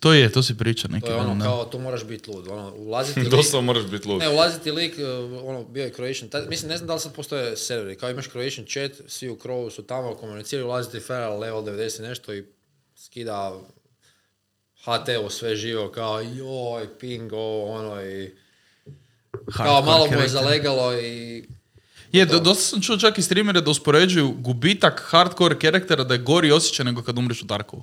[0.00, 1.44] To je, to si priča neki To je ono, da.
[1.44, 2.48] kao, tu moraš biti lud.
[2.48, 4.18] Ono, ulaziti lik, Doslovno moraš biti lud.
[4.18, 7.14] ne, ulaziti lik, uh, ono, bio je Croatian, tad, mislim, ne znam da li sad
[7.14, 11.62] postoje serveri, kao imaš Croatian chat, svi u Crowu su tamo, komuniciraju, ulaziti Feral level
[11.62, 12.44] 90 nešto i
[12.96, 13.60] skida
[14.84, 18.30] HT u sve živo, kao, joj, ping, ovo, ono, i
[19.32, 21.44] kao Hardcore malo mu je zalegalo i
[22.12, 26.20] Je, do, dosta sam čuo čak i streamere da uspoređuju gubitak hardcore karaktera da je
[26.20, 27.82] gori osjećaj nego kad umreš u Darkovu.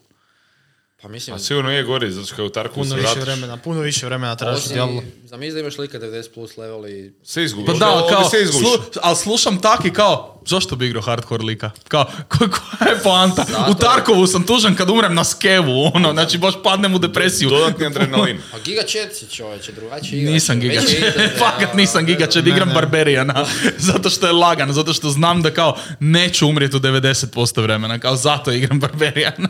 [1.03, 3.23] Pa mislim, A sigurno je gori, zato što kao u Tarkovu Puno se više vratiš.
[3.23, 5.01] vremena, puno više vremena trebaš osim, Diablo.
[5.23, 7.67] zamisli da imaš lika 90 plus level i Sve izgubiš.
[7.67, 8.67] Pa da, kao, sve izgubiš.
[8.69, 11.71] slu, ali slušam tak i kao, zašto bi igrao hardcore lika?
[11.87, 13.43] Kao, ko, koja je poanta?
[13.43, 17.49] Zato- U Tarkovu sam tužan kad umrem na skevu, ono, znači baš padnem u depresiju.
[17.49, 18.37] Dodatni adrenalin.
[18.53, 20.33] A Giga Chat si čovječe, drugačije igraš.
[20.33, 22.73] Nisam gigače, internet, fakat nisam gigače, Ne, igram ne.
[22.73, 23.45] Barberijana,
[23.77, 28.15] zato što je lagan, zato što znam da kao neću umrijeti u 90% vremena, kao
[28.15, 29.49] zato igram Barberijana.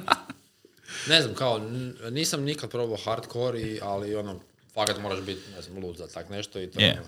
[1.07, 1.61] Ne znam, kao,
[2.11, 4.39] nisam nikad probao hardcore, i, ali ono,
[4.73, 6.91] fakat moraš biti, ne znam, lud za tak nešto i to je Je.
[6.91, 7.07] ono,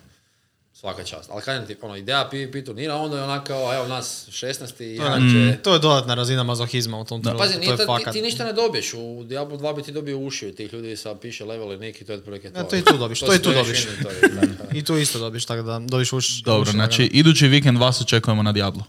[0.73, 1.29] svaka čast.
[1.29, 4.97] Ali kažem ti, ono, ideja PvP turnira, onda je onako, kao, evo nas 16 i
[4.97, 5.61] To će...
[5.63, 7.47] to je dodatna razina mazohizma u tom trenutku.
[7.47, 8.13] Pazi, to je to, ti, fakat.
[8.13, 11.15] ti ništa ne dobiješ, u Diablo 2 bi ti dobio uši od tih ljudi sa
[11.15, 12.59] piše level i neki, to je otprilike to.
[12.59, 13.87] Ja, to i tu dobiš, to i si tu dobiš.
[14.77, 16.41] I tu isto dobiš, tako da dobiš uš.
[16.43, 18.83] Dobro, uši znači idući vikend vas očekujemo na Diablo.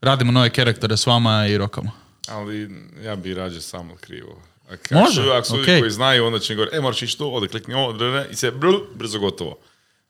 [0.00, 1.90] Radimo nove karaktore s vama i rokamo.
[2.28, 2.70] Ali
[3.04, 4.42] ja bi rađe sam otkrivo.
[4.70, 5.80] Ak- Može, Ako su, ljudi okej.
[5.80, 7.94] koji znaju, onda će mi govoriti, e, moraš ići tu, ovdje klikni ovo,
[8.30, 9.58] i se brl, brzo gotovo.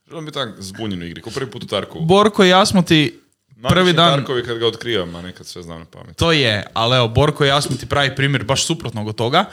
[0.09, 2.05] Želim biti tak zbunjen u igri, ko prvi put u Tarkovu.
[2.05, 3.21] Borko i ja smo ti
[3.69, 4.19] prvi dan...
[4.19, 6.17] Tarkovi kad ga otkrivam, a nekad sve znam na pamet.
[6.17, 9.45] To je, ali evo, Borko i ja smo ti pravi primjer baš suprotnog od toga.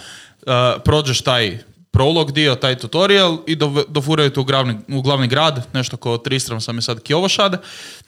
[0.41, 0.45] Uh,
[0.85, 1.57] prođeš taj
[1.91, 6.17] prolog dio, taj tutorial i dov- dofuraju te u glavni, u glavni grad, nešto kao
[6.17, 7.63] Tristram sam je sad Kiovošad,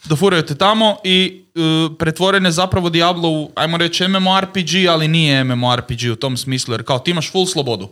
[0.06, 5.44] dofuraju te tamo i uh, pretvoren je zapravo Diablo u, ajmo reći, MMORPG, ali nije
[5.44, 7.90] MMORPG u tom smislu, jer kao ti imaš full slobodu.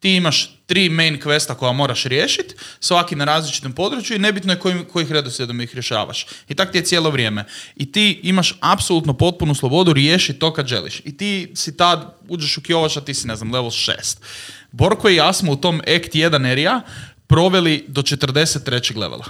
[0.00, 4.58] Ti imaš tri main questa koja moraš riješiti, svaki na različitom području i nebitno je
[4.58, 6.26] kojim, kojih redoslijedom ih rješavaš.
[6.48, 7.44] I tak ti je cijelo vrijeme.
[7.76, 11.00] I ti imaš apsolutno potpunu slobodu riješiti to kad želiš.
[11.04, 14.16] I ti si tad, uđeš u Kiovaša, ti si, ne znam, level 6.
[14.76, 16.80] Borko i ja smo u tom Act 1 area
[17.26, 18.96] proveli do 43.
[18.96, 19.24] levela.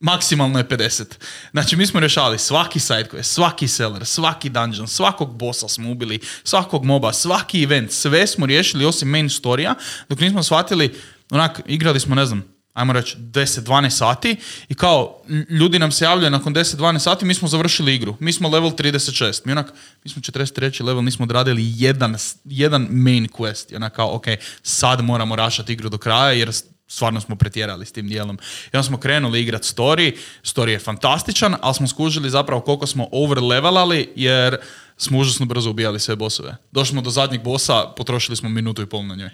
[0.00, 1.04] Maksimalno je 50.
[1.50, 6.20] Znači, mi smo rješavali svaki side quest, svaki seller, svaki dungeon, svakog bossa smo ubili,
[6.44, 9.74] svakog moba, svaki event, sve smo riješili osim main storija,
[10.08, 10.94] dok nismo shvatili,
[11.30, 14.36] onak, igrali smo, ne znam, ajmo reći 10-12 sati
[14.68, 18.16] i kao ljudi nam se javljaju nakon 10-12 sati, mi smo završili igru.
[18.20, 19.40] Mi smo level 36.
[19.44, 19.72] Mi onak,
[20.04, 20.84] mi smo 43.
[20.84, 23.72] level, nismo odradili jedan, jedan main quest.
[23.72, 24.24] I onak kao, ok,
[24.62, 26.52] sad moramo rašati igru do kraja jer
[26.86, 28.38] stvarno smo pretjerali s tim dijelom.
[28.72, 33.08] I onda smo krenuli igrat story, story je fantastičan, ali smo skužili zapravo koliko smo
[33.12, 34.56] over levelali jer
[34.96, 36.56] smo užasno brzo ubijali sve bosove.
[36.72, 39.30] Došli smo do zadnjeg bossa, potrošili smo minutu i pol na njoj.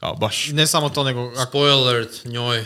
[0.00, 0.48] Kao baš.
[0.48, 2.64] Ne samo to, nego ako, Spoiler alert, njoj.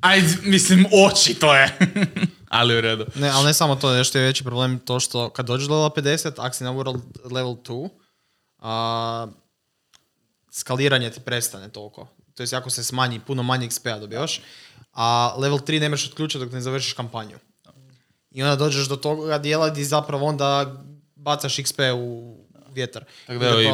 [0.00, 1.78] Aj, mislim, oči to je.
[2.48, 3.06] Ali u redu.
[3.14, 5.90] ne, ali ne samo to, nešto je veći problem to što kad dođeš do levela
[5.90, 7.00] 50, ako si na world
[7.32, 7.88] level 2,
[8.58, 9.26] a,
[10.50, 12.08] skaliranje ti prestane toliko.
[12.34, 14.40] To jest ako se smanji, puno manje XP-a dobivaš,
[14.92, 17.38] a level 3 ne možeš otključiti dok ne završiš kampanju.
[18.30, 20.82] I onda dođeš do toga dijela gdje zapravo onda
[21.14, 22.36] bacaš XP u
[22.70, 23.04] vjetar.
[23.26, 23.72] Tako da, i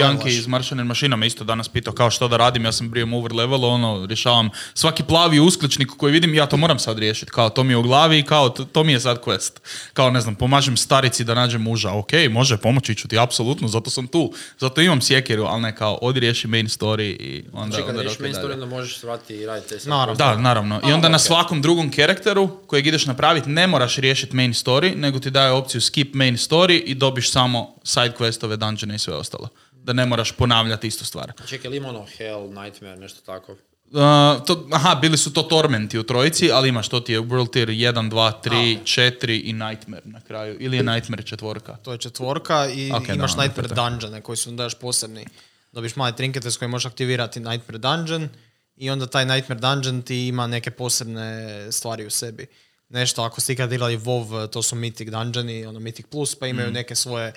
[0.00, 3.08] Janki iz Maršanin Mašina me isto danas pitao kao što da radim, ja sam bio
[3.16, 7.50] over level, ono, rješavam svaki plavi uskličnik koji vidim, ja to moram sad riješiti, kao
[7.50, 9.52] to mi je u glavi i kao to, to mi je sad quest.
[9.92, 13.90] Kao ne znam, pomažem starici da nađem muža, ok, može, pomoći ću ti, apsolutno, zato
[13.90, 17.76] sam tu, zato imam sjekiru, ali ne kao, odi riješi main story i onda...
[17.76, 19.90] Znači kad onda main story, onda možeš se vratiti i raditi te sve.
[19.90, 20.14] Naravno.
[20.14, 20.80] Da, naravno.
[20.88, 21.22] I A, onda na ok.
[21.22, 25.80] svakom drugom karakteru kojeg ideš napraviti ne moraš riješiti main story, nego ti daje opciju
[25.80, 29.48] skip main story i dobiš samo side questove, dungeone i sve ostalo.
[29.82, 31.32] Da ne moraš ponavljati istu stvar.
[31.46, 33.52] Čekaj, ili ima ono Hell, Nightmare, nešto tako?
[33.52, 37.52] Uh, to, aha, bili su to Tormenti u trojici, ali imaš, to ti je World
[37.52, 40.56] Tier 1, 2, 3, 4 i Nightmare na kraju.
[40.60, 41.76] Ili je Nightmare četvorka.
[41.76, 43.74] To je četvorka i Ok, da, imaš onda Nightmare to.
[43.74, 45.26] Dungeone koji su onda još posebni.
[45.72, 48.28] Dobiš male trinkete s kojima možeš aktivirati Nightmare Dungeon
[48.76, 52.46] i onda taj Nightmare Dungeon ti ima neke posebne stvari u sebi.
[52.88, 56.70] Nešto, ako ste ikad igrali WoW, to su Mythic Dungeoni, ono Mythic Plus, pa imaju
[56.70, 57.32] neke svoje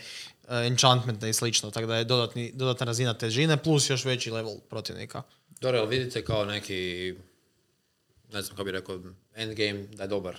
[0.48, 4.60] uh, enchantmente i slično, tako da je dodatni, dodatna razina težine plus još veći level
[4.70, 5.22] protivnika.
[5.62, 7.14] Dobro, jel vidite kao neki,
[8.34, 9.00] ne znam kako bi rekao,
[9.36, 10.38] endgame da je dobar?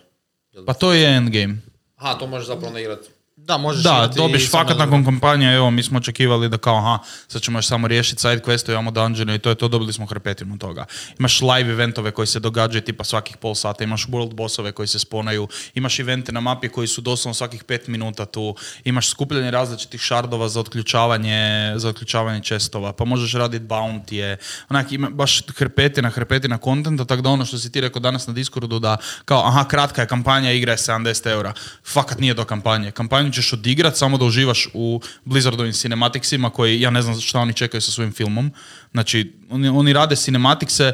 [0.67, 1.57] Pa to je endgame.
[1.97, 3.09] Aha, to možeš zapravo onda igrati.
[3.37, 6.99] Da, možeš Da, dobiš fakat na nakon kampanje, evo, mi smo očekivali da kao, aha,
[7.29, 10.07] sad ćemo još samo riješiti side quest, imamo dungeon i to je to, dobili smo
[10.07, 10.85] hrpetinu toga.
[11.19, 14.99] Imaš live eventove koji se događaju tipa svakih pol sata, imaš world bossove koji se
[14.99, 20.01] sponaju, imaš evente na mapi koji su doslovno svakih pet minuta tu, imaš skupljanje različitih
[20.01, 24.37] šardova za otključavanje, za otključavanje čestova, pa možeš raditi bountyje,
[24.69, 28.33] onak ima baš hrpetina, hrpetina kontenta, tako da ono što si ti rekao danas na
[28.33, 31.53] Discordu da kao, aha, kratka je kampanja, igra je 70 eura.
[31.85, 32.91] Fakat nije do kampanje.
[33.27, 37.53] Kampanju ćeš odigrat samo da uživaš u Blizzardovim cinematicsima koji, ja ne znam šta oni
[37.53, 38.53] čekaju sa svojim filmom.
[38.93, 40.93] Znači, oni, oni rade cinematicse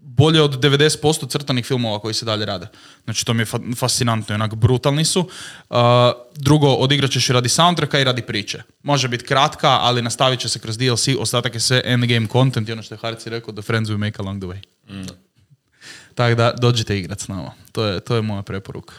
[0.00, 2.68] bolje od 90% crtanih filmova koji se dalje rade.
[3.04, 5.20] Znači, to mi je fa- fascinantno, onak brutalni su.
[5.20, 5.76] Uh,
[6.36, 8.62] drugo, odigrat ćeš i radi soundtracka i radi priče.
[8.82, 12.72] Može biti kratka, ali nastavit će se kroz DLC, ostatak je sve endgame content i
[12.72, 14.60] ono što je Harci rekao, the friends we make along the way.
[16.14, 17.52] Tako da, dođite igrat s nama.
[17.72, 18.94] To je, to je moja preporuka.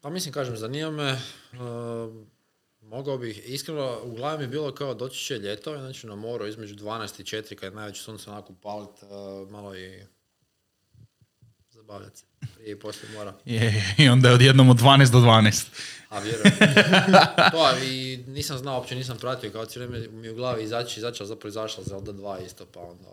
[0.00, 2.26] Pa mislim, kažem, zanima me, uh,
[2.80, 6.46] mogao bih, iskreno, u glavi mi je bilo kao doći će ljeto, znači na moru
[6.46, 10.02] između 12 i 4, kad je najveće sunce onako palit, uh, malo i
[11.70, 13.34] zabavljati se, prije i poslije mora.
[13.44, 15.66] Je, I onda je odjednom od 12 do 12.
[16.08, 16.56] A vjerujem.
[17.52, 21.48] to, i nisam znao, uopće nisam pratio, kao cijelo mi u glavi izaći, izaći, zapravo
[21.48, 23.08] izašla Zelda 2 isto, pa onda,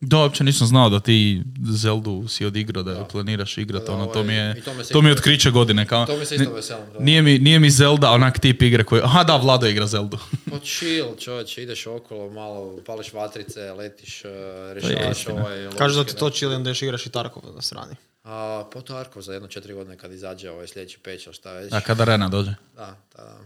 [0.00, 3.86] Da, uopće nisam znao da ti Zeldu si odigrao, da je planiraš igrati.
[3.86, 5.86] Da, Ono, to, mi je, to mi je otkriće godine.
[5.86, 6.84] Kao, To mi se isto veselim.
[6.92, 6.98] da.
[6.98, 9.02] nije, mi, nije mi Zelda onak tip igre koji...
[9.04, 10.18] Aha, da, Vlado igra Zeldu.
[10.50, 14.30] Pa chill, čovječe, ideš okolo, malo pališ vatrice, letiš, uh,
[14.72, 15.40] rješavaš istina.
[15.40, 15.68] ovaj...
[15.78, 17.94] Kažu da ti to chill onda još igraš i Tarkov na strani.
[18.24, 21.72] A, po to Arkov za jedno četiri godine kad izađe ovaj sljedeći peć, šta već.
[21.72, 22.54] A kada Rena dođe.
[22.76, 23.38] Da, da.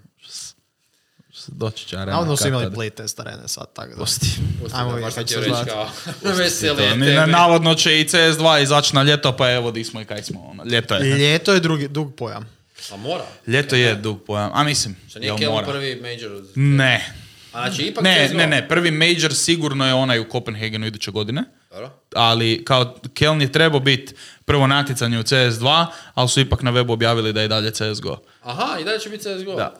[1.48, 2.12] Doći će arena.
[2.12, 3.96] Navodno su imali playtest arene sad, tako da.
[3.96, 4.26] Pusti.
[4.62, 5.90] Pusti Ajmo da, vidjeti baš kad ti će reći kao,
[6.38, 7.32] veseli je To, ni- tebi.
[7.32, 10.40] navodno će i CS2 izaći na ljeto, pa evo di smo i kaj smo.
[10.42, 10.64] Ono.
[10.64, 11.14] Ljeto je.
[11.14, 12.48] Ljeto je drugi, dug pojam.
[12.92, 13.24] A mora?
[13.46, 14.50] Ljeto je dug pojam.
[14.54, 15.34] A mislim, Što nije
[15.66, 16.42] prvi major?
[16.54, 17.12] Ne.
[17.52, 18.68] A znači ipak Ne, ne, ne.
[18.68, 21.44] Prvi major sigurno je onaj u Kopenhagenu iduće godine.
[21.70, 21.90] Dobro.
[22.14, 24.14] ali kao Keln je trebao biti
[24.44, 28.18] prvo natjecanje u CS2, ali su ipak na webu objavili da je i dalje CSGO.
[28.42, 29.54] Aha, i dalje će biti CSGO.
[29.54, 29.74] Da.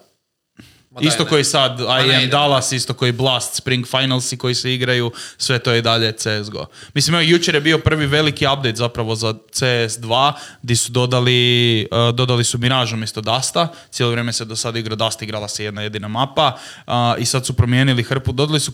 [0.92, 1.28] Ma daj, isto ne.
[1.28, 2.26] koji sad IM ide.
[2.26, 6.66] Dallas, isto koji Blast, Spring Finalsi koji se igraju, sve to je i dalje CSGO.
[6.94, 12.14] Mislim, evo, jučer je bio prvi veliki update zapravo za CS2, gdje su dodali, uh,
[12.14, 15.82] dodali su Mirage umjesto Dasta, cijelo vrijeme se do sada igra Dust, igrala se jedna
[15.82, 18.72] jedina mapa uh, i sad su promijenili hrpu, dodali su,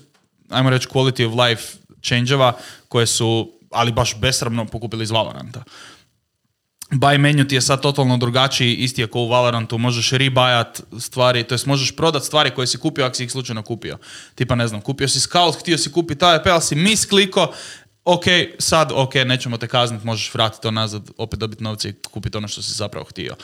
[0.50, 2.52] ajmo reći, quality of life change-eva
[2.88, 5.62] koje su, ali baš besramno pokupili iz Valoranta
[6.90, 11.54] buy menu ti je sad totalno drugačiji, isti kao u Valorantu, možeš rebajat stvari, to
[11.54, 13.98] jest možeš prodat stvari koje si kupio ako si ih slučajno kupio.
[14.34, 17.52] Tipa ne znam, kupio si Scout, htio si kupiti AWP, ali si mis kliko,
[18.04, 18.24] ok,
[18.58, 22.48] sad ok, nećemo te kazniti, možeš vratiti to nazad, opet dobiti novce i kupiti ono
[22.48, 23.36] što si zapravo htio.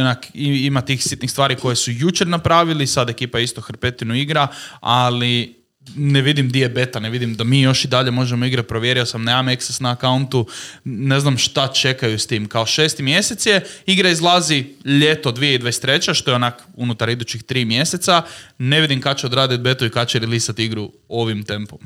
[0.00, 4.48] Onak, i- ima tih sitnih stvari koje su jučer napravili, sad ekipa isto hrpetinu igra,
[4.80, 5.61] ali
[5.96, 9.06] ne vidim di je beta, ne vidim da mi još i dalje možemo igrati, provjerio
[9.06, 10.46] sam, nemam access na akauntu,
[10.84, 12.48] ne znam šta čekaju s tim.
[12.48, 16.14] Kao šesti mjesec je, igra izlazi ljeto 2023.
[16.14, 18.22] što je onak unutar idućih tri mjeseca,
[18.58, 21.78] ne vidim kad će odraditi betu i kad će releasati igru ovim tempom.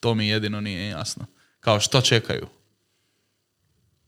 [0.00, 1.26] To mi jedino nije jasno.
[1.60, 2.46] Kao što čekaju?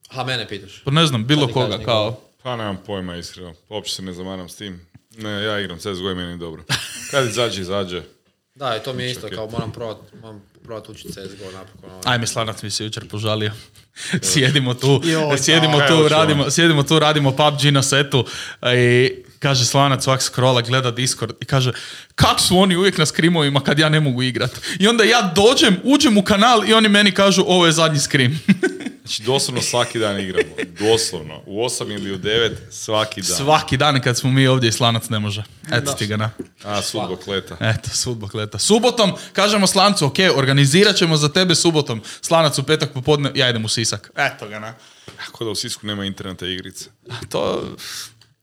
[0.09, 0.83] Aha, mene pitaš.
[0.85, 2.21] Pa ne znam, bilo koga, kao...
[2.43, 3.55] Pa nemam pojma iskreno.
[3.69, 4.81] Uopće se ne zamaram s tim.
[5.19, 6.65] Ne, ja igram CSGO i meni dobro.
[7.11, 8.03] Kad izađe, izađe.
[8.57, 11.91] Da, i to mi je isto, kao moram provat, moram provat učiti CSGO napokon.
[11.91, 12.01] ono.
[12.05, 13.51] Ajme, slanac mi se jučer požalio.
[14.33, 15.87] sjedimo tu, Joj, sjedimo da.
[15.89, 16.51] tu, Evo radimo, vam.
[16.51, 18.25] sjedimo tu, radimo PUBG na setu
[18.77, 21.73] i kaže slanac svak scrolla, gleda Discord i kaže
[22.15, 24.51] kak su oni uvijek na skrimovima kad ja ne mogu igrat.
[24.79, 28.41] I onda ja dođem, uđem u kanal i oni meni kažu ovo je zadnji skrim.
[29.07, 30.55] Znači, doslovno svaki dan igramo.
[30.79, 31.43] Doslovno.
[31.47, 33.37] U 8 ili u 9, svaki dan.
[33.37, 35.43] Svaki dan kad smo mi ovdje i slanac ne može.
[35.73, 36.31] Eto ti ga na.
[36.65, 37.57] A, sudbok leta.
[37.61, 38.59] Eto, sudbog leta.
[38.59, 42.03] Subotom, kažemo slancu, ok, organizirat ćemo za tebe subotom.
[42.21, 44.11] Slanac u petak popodne, ja idem u Sisak.
[44.17, 44.75] Eto ga na.
[45.29, 46.91] Ako da u Sisku nema interneta igrice.
[47.11, 47.63] A To,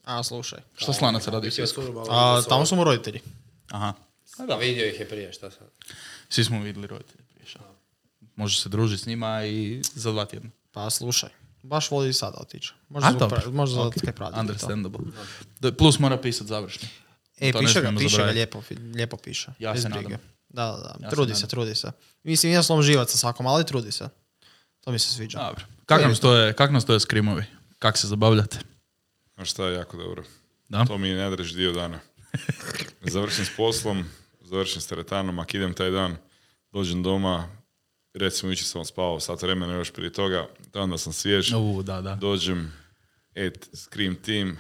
[0.04, 0.60] A, slušaj.
[0.76, 1.82] što slanac radi u Sisku?
[2.10, 3.20] A, tamo su mu roditelji.
[3.72, 3.94] Aha.
[4.48, 5.68] Da, vidio ih je prije, šta sad?
[6.30, 7.23] Svi smo vidjeli šta.
[8.36, 10.50] Može se družiti s njima i za dva tjedna.
[10.72, 11.30] Pa slušaj.
[11.64, 12.74] Baš voli i sada otići.
[12.90, 13.94] Možda A, pra- možda za Ok.
[13.96, 14.40] kaj pravi.
[14.40, 15.06] Understandable.
[15.60, 16.88] Da, Plus mora pisati završni.
[17.40, 18.62] E, To piše ga, piše ga lijepo,
[18.94, 19.52] lijepo piše.
[19.60, 20.04] Ja Bez se brige.
[20.04, 20.20] nadam.
[20.50, 20.96] Da, da, da.
[21.00, 21.50] Ja se trudi se, nadam.
[21.50, 21.92] trudi se.
[22.24, 24.10] Mislim, nije slom živac sa svakom, ali trudi se.
[24.82, 25.38] To mi se sviđa.
[25.40, 25.66] Dobro.
[25.86, 27.44] Kak nam stoje, kak nam stoje skrimovi?
[27.80, 28.60] Kak se zabavljate?
[29.36, 30.24] A šta je jako dobro.
[30.70, 30.86] Da?
[30.86, 32.00] To mi je najdraži dio dana.
[33.04, 34.06] Završim s poslom,
[34.42, 36.16] završim s teretanom, ako idem taj dan,
[36.72, 37.48] dođem doma,
[38.14, 42.16] recimo jučer sam spavao sat vremena još prije toga, onda sam svjež, U, da, da.
[42.16, 42.74] dođem,
[43.36, 44.60] et, Scream Team,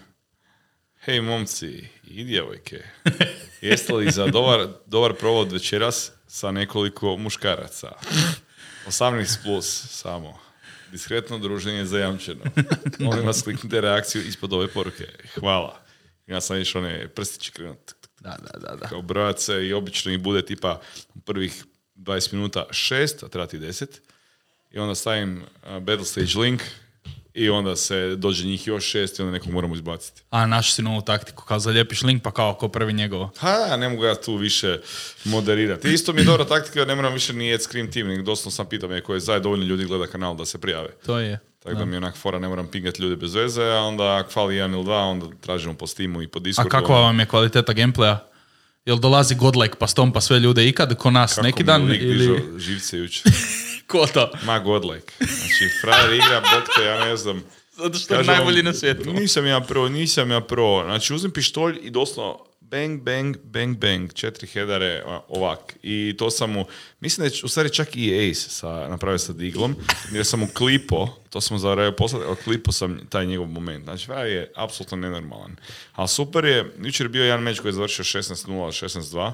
[0.99, 2.83] hej momci i djevojke,
[3.61, 7.91] jeste li za dobar, dobar provod večeras sa nekoliko muškaraca?
[8.87, 10.39] 18 plus samo.
[10.91, 12.41] Diskretno druženje zajamčeno.
[12.99, 15.07] Molim vas kliknite reakciju ispod ove poruke.
[15.39, 15.79] Hvala.
[16.27, 18.87] Ja sam išao one prstići krenut Da, da, da, da.
[18.87, 20.81] kao brojat se i obično ih bude tipa
[21.25, 21.63] prvih
[22.03, 23.85] 20 minuta 6, a treba ti 10.
[24.71, 26.61] I onda stavim uh, Battle Stage link
[27.33, 30.21] i onda se dođe njih još šest i onda nekog moramo izbaciti.
[30.29, 33.31] A naš si novu taktiku, kao zaljepiš link pa kao ko prvi njegovo.
[33.37, 34.79] Ha, ne mogu ja tu više
[35.23, 35.93] moderirati.
[35.93, 38.51] Isto mi je dobra taktika, jer ne moram više ni jet Scream Team, nego doslovno
[38.51, 40.89] sam pitam je koje zajedno dovoljno ljudi gleda kanal da se prijave.
[41.05, 41.39] To je.
[41.63, 44.31] Tako da mi je onak fora, ne moram pingati ljude bez veze, a onda ako
[44.31, 46.69] fali jedan ili dva, onda tražimo po Steamu i po A Discordu.
[46.69, 48.17] kakva vam je kvaliteta gameplaya?
[48.85, 52.01] Jel dolazi godlike pa stompa sve ljude ikad ko nas Kako neki mi dan lik
[52.01, 52.17] ili...
[52.17, 53.31] dižao živce jučer.
[53.87, 54.31] Ko to?
[54.45, 55.13] Ma godlike.
[55.19, 57.43] Znači, frajer igra, bok te, ja ne znam.
[57.77, 59.13] Zato što je najbolji na svijetu.
[59.13, 60.83] Nisam ja pro, nisam ja pro.
[60.85, 62.39] Znači, uzmem pištolj i doslovno
[62.73, 65.75] bang, bang, bang, bang, četiri hedare a, ovak.
[65.83, 66.65] I to sam mu,
[66.99, 69.75] mislim da je u stvari čak i Ace sa, napravio sa Diglom,
[70.11, 73.83] jer sam mu klipo, to sam mu zaboravio poslati, ali klipo sam taj njegov moment.
[73.83, 75.55] Znači, frajer je apsolutno nenormalan.
[75.93, 79.31] Ali super je, jučer je bio jedan meč koji je završio 16-0, 16-2.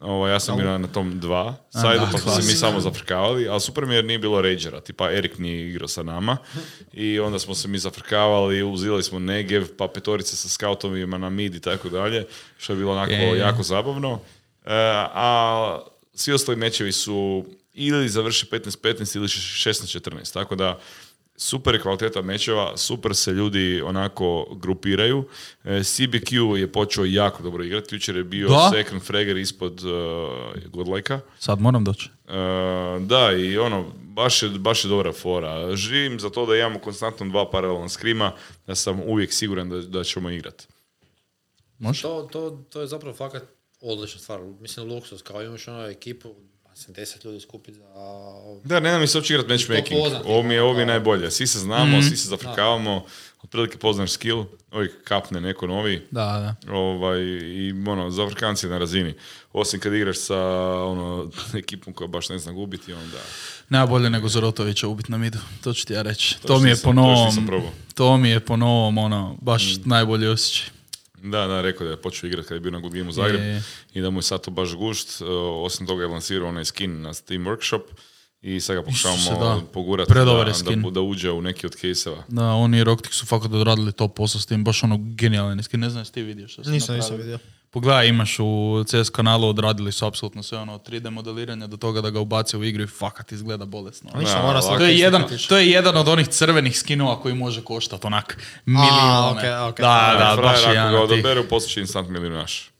[0.00, 3.60] Ovo, ja sam bio na tom dva sajdu, pa smo se mi samo zafrkavali, ali
[3.60, 6.36] super mi je jer nije bilo Ragera, tipa Erik nije igrao sa nama
[6.92, 11.54] i onda smo se mi zafrkavali, uzeli smo Negev, pa petorice sa skautovima na mid
[11.54, 12.26] i tako dalje,
[12.58, 13.38] što je bilo onako Je.
[13.38, 14.20] jako zabavno.
[14.64, 14.70] E,
[15.14, 15.78] a
[16.14, 20.78] svi ostali mečevi su ili završi 15-15 ili 16-14, tako da
[21.36, 25.24] super je kvaliteta mečeva, super se ljudi onako grupiraju.
[25.64, 28.70] E, CBQ je počeo jako dobro igrati, jučer je bio Da?
[28.74, 29.90] second frager ispod uh,
[30.72, 31.20] Godlajka.
[31.38, 32.10] Sad moram doći.
[32.28, 32.32] E,
[33.00, 35.76] da, i ono, baš je, baš je dobra fora.
[35.76, 38.32] Živim za to da imamo konstantno dva paralelna skrima,
[38.66, 40.66] da sam uvijek siguran da, da ćemo igrati.
[41.78, 42.02] Može?
[42.02, 43.42] To, to, to je zapravo fakat
[43.80, 44.40] odlična stvar.
[44.60, 46.34] Mislim, luksus, kao imaš ono ekipu,
[46.76, 47.84] mislim, deset ljudi skupiti za...
[48.64, 50.00] Da, ne da mi se uopće igrat matchmaking.
[50.00, 51.30] poznati, Ovo mi je, ovo mi je najbolje.
[51.30, 53.04] Svi se znamo, svi se zafrkavamo,
[53.42, 56.06] otprilike poznaš skill, uvijek kapne neko novi.
[56.10, 56.72] Da, da.
[56.72, 59.14] Ovaj, I ono, zafrkanci na razini.
[59.52, 60.38] Osim kad igraš sa
[60.82, 63.18] ono, ekipom koja baš ne zna gubiti, onda...
[63.68, 66.36] Nema bolje nego Zorotovića ubit na midu, to ću ti ja reći.
[66.40, 67.70] To, mi je po to novom, probao.
[67.94, 69.88] to mi je po novom, ono, baš Mm.
[69.88, 70.75] najbolji osjećaj.
[71.30, 73.40] Da, da, rekao da je počeo igrati kad je bio na Good Game u Zagreb
[73.40, 73.62] Je, je.
[73.94, 75.20] i da mu je sad to baš gušt.
[75.20, 75.28] Uh,
[75.64, 77.82] osim toga je lansirao onaj skin na Steam Workshop
[78.42, 82.24] i sad ga pokušavamo pogurati da, da, da uđe u neki od kejseva.
[82.28, 85.80] Da, oni i Rocktick su fakat odradili to posao s tim, baš ono genijalan skin,
[85.80, 87.38] ne znam jesi ti vidio što su Nisam, nisam vidio.
[87.76, 92.10] Pogledaj, imaš u CS kanalu, odradili su apsolutno sve ono, 3D modeliranje do toga da
[92.10, 94.10] ga ubace u igru i fakat izgleda bolesno.
[94.18, 94.60] Ništa, Da, mora.
[94.60, 99.30] To je, jedan, to je jedan od onih crvenih skinova koji može koštati onak milijone.
[99.30, 99.82] okej, okej.
[99.82, 102.70] Da, da, Frajer, baš je ako jedan ga odaberu, poslije će instant milijunaš.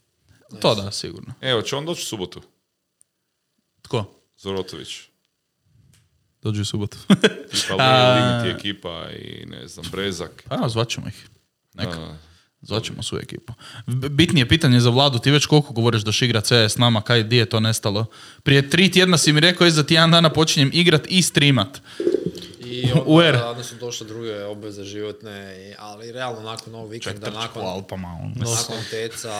[0.61, 1.35] To da, sigurno.
[1.41, 2.43] Evo, će on doći u subotu?
[3.83, 4.05] Tko?
[4.37, 5.01] Zorotović.
[6.43, 6.97] Dođu u subotu.
[7.51, 10.45] Tipa ekipa i ne znam, Brezak.
[10.49, 11.29] Pa, zvaćemo ih.
[11.75, 12.17] Neka.
[12.61, 13.53] Zvaćemo svu ekipu.
[13.87, 17.37] Bitnije pitanje za Vladu, ti već koliko govoriš da igra CS s nama, kaj, di
[17.37, 18.07] je to nestalo?
[18.43, 21.81] Prije tri tjedna si mi rekao, je za tjedan dana počinjem igrat i streamat.
[22.61, 23.35] I U R.
[23.35, 25.31] onda, onda su došle druge obveze životne,
[25.63, 28.35] i- ali realno nakon ovog vikenda, nakon, Alpama, ono.
[28.51, 29.33] nakon teca,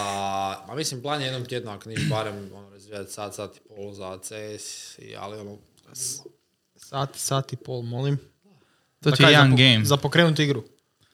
[0.69, 3.93] ma mislim plan je jednom tjedno, ako niš barem ono, razvijati sat, sat i pol
[3.93, 4.65] za CS,
[4.99, 5.57] i, ali ono,
[6.77, 8.17] Sat, sat i pol, molim.
[9.03, 9.85] To Za ti je za jedan game.
[9.85, 10.65] Za pokrenuti igru.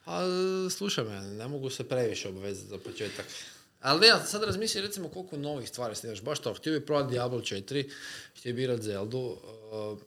[0.05, 0.21] Pa,
[0.69, 3.25] slušaj me, ne mogu se previše obvezati za početak.
[3.81, 6.21] Ali ja sad razmisli recimo koliko novih stvari snimaš.
[6.21, 7.89] Baš to, htio bi probati Diablo 4,
[8.33, 9.37] htio bi igrat Zeldu.
[9.71, 9.99] Uh,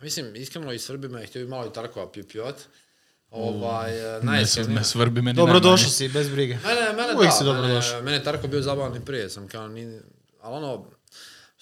[0.00, 2.54] mislim, iskreno i Srbi me, htio bi malo i Tarkova pipjot.
[3.30, 5.72] Ovaj, uh, Ne, s- najiskrenije- ne svrbi meni Dobro najmanje.
[5.72, 6.54] došao si, bez brige.
[6.56, 8.02] Mene, mene Uvijek da, si dobro mene, došao.
[8.02, 10.00] mene je Tarko bio zabavan i prije, sam kao, ni,
[10.40, 10.86] ali ono,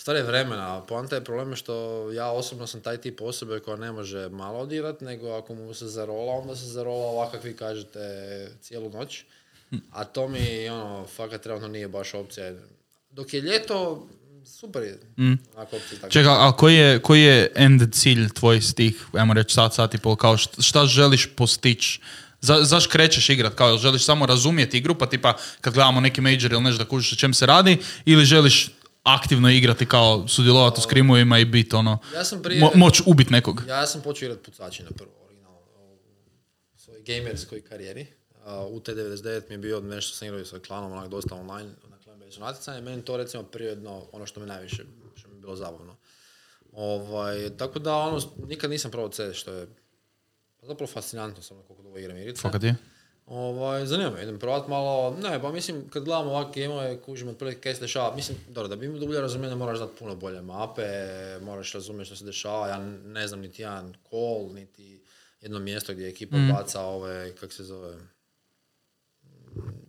[0.01, 3.93] stare vremena, poanta je problem je što ja osobno sam taj tip osobe koja ne
[3.93, 7.99] može malo odirat, nego ako mu se zarola, onda se zarola ovako kako vi kažete
[8.61, 9.25] cijelu noć.
[9.93, 12.53] A to mi, ono, fakat trenutno nije baš opcija.
[13.11, 14.09] Dok je ljeto,
[14.47, 14.99] super je.
[15.57, 16.13] Opcija tako.
[16.13, 19.95] Čekaj, a koji je, koji je end cilj tvoj s tih, ajmo reći, sat, sat
[19.95, 22.01] i pol, kao št- šta želiš postići?
[22.41, 23.55] Za, zaš krećeš igrat?
[23.55, 27.13] Kao, želiš samo razumjeti igru, pa tipa kad gledamo neki major ili nešto da kužiš
[27.13, 28.71] o čem se radi, ili želiš
[29.05, 33.31] aktivno igrati kao sudjelovati u skrimovima i biti ono, Ja sam prije- mo- moć ubit
[33.31, 33.63] nekog.
[33.69, 35.59] Ja sam počeo igrati pucači na prvo, originalno,
[36.75, 38.07] u svojoj gamerskoj karijeri.
[38.69, 42.41] U T99 mi je bio nešto sam igrao sa klanom, onak dosta online, na clan-based
[42.41, 42.81] natjecanje.
[42.81, 44.83] Meni to recimo prirodno ono što me najviše,
[45.17, 45.97] što mi je bilo zabavno.
[46.73, 49.67] Ovaj, tako da ono, nikad nisam probao CS, što je
[50.63, 52.41] zapravo fascinantno samo koliko dugo igram igrice.
[52.41, 52.75] Fakat je.
[53.29, 57.61] Ovaj, zanima me, idem provat malo, ne, pa mislim, kad gledamo ovakve gameove, kužimo otprilike
[57.61, 60.83] kaj se dešava, mislim, dobro, da bi imao dublje razumijenje moraš znati puno bolje mape,
[61.43, 65.01] moraš razumjeti što se dešava, ja ne znam niti jedan call, niti
[65.41, 67.97] jedno mjesto gdje ekipa baca ove, kak se zove,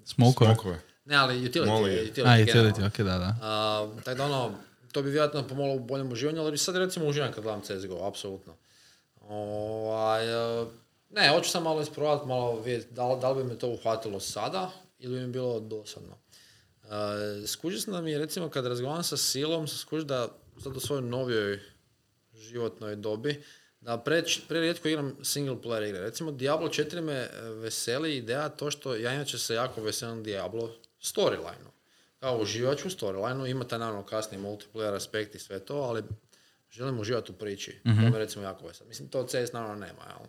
[0.06, 0.54] Smokove.
[0.54, 0.80] Smokove.
[1.06, 2.12] ne, ali utility, Molly.
[2.12, 3.36] utility, A, utility, ok, da, da.
[3.42, 4.52] A, tako da ono,
[4.92, 8.54] to bi vjerojatno pomalo u boljem uživanju, ali sad recimo uživam kad gledam CSGO, apsolutno.
[9.22, 10.26] Ovaj,
[10.62, 10.66] e,
[11.10, 14.72] ne, hoću sam malo isprobati, malo vidjeti da, da li bi me to uhvatilo sada
[15.00, 16.18] ili bi mi bilo dosadno.
[16.84, 16.90] Uh,
[17.48, 20.28] skuži sam da mi je, recimo, kad razgovaram sa Silom, sam skuži da
[20.64, 21.60] sad u svojoj novijoj
[22.34, 23.44] životnoj dobi,
[23.82, 26.00] da pre, prerijetko igram single player igre.
[26.00, 30.76] Recimo, Diablo 4 me e, veseli ideja to što ja inače se jako veselim Diablo
[31.02, 31.70] storyline
[32.20, 36.04] Kao uživat ću u storylineu, ima taj naravno kasniji multiplayer aspekt i sve to, ali
[36.72, 37.80] želim uživati u priči.
[37.84, 38.88] To me recimo jako veseli.
[38.88, 40.28] Mislim, to CS naravno nema, jel?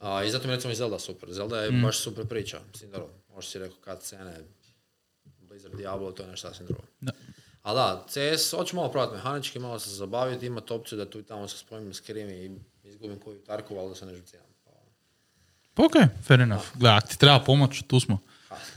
[0.00, 1.32] A, I zato mi recimo i Zelda super.
[1.32, 2.60] Zelda je baš super priča.
[2.72, 4.36] Mislim, dobro, možda si rekao kad scene,
[5.40, 6.82] Blizzard Diablo, to je nešto sasvim drugo.
[7.00, 7.12] Da.
[7.62, 11.22] A da, CS, hoću malo provati mehanički, malo se zabaviti, imati opciju da tu i
[11.22, 14.46] tamo se spojim skrim i izgubim koju tarku, ali da se ne žuciram.
[15.76, 15.92] Pa ok,
[16.24, 16.64] fair enough.
[16.74, 18.18] Gle, ako ti treba pomoć, tu smo.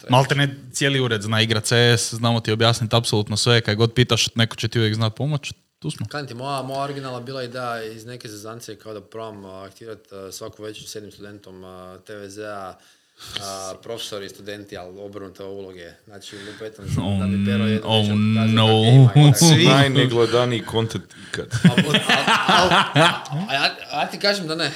[0.10, 4.36] Malte ne cijeli ured zna igra CS, znamo ti objasniti apsolutno sve, kaj god pitaš,
[4.36, 6.06] neko će ti uvijek znat pomoć, tu smo.
[6.08, 10.64] Kažem ti, moja, moja originalna bila ideja iz neke zezancije kao da probam aktivirati svaku
[10.64, 11.64] večer s jednim studentom
[12.00, 12.74] TVZ-a,
[13.36, 13.42] uh,
[13.84, 15.92] profesori i studenti, ali obrnute uloge.
[16.06, 18.06] Znači, lupetam se Oh, da bi pero jednu oh
[18.48, 18.68] no.
[19.50, 19.66] Svi.
[19.66, 21.48] Najnegledaniji content ikad.
[21.64, 24.72] A, bu- a- a- a ja, a ja ti kažem da ne.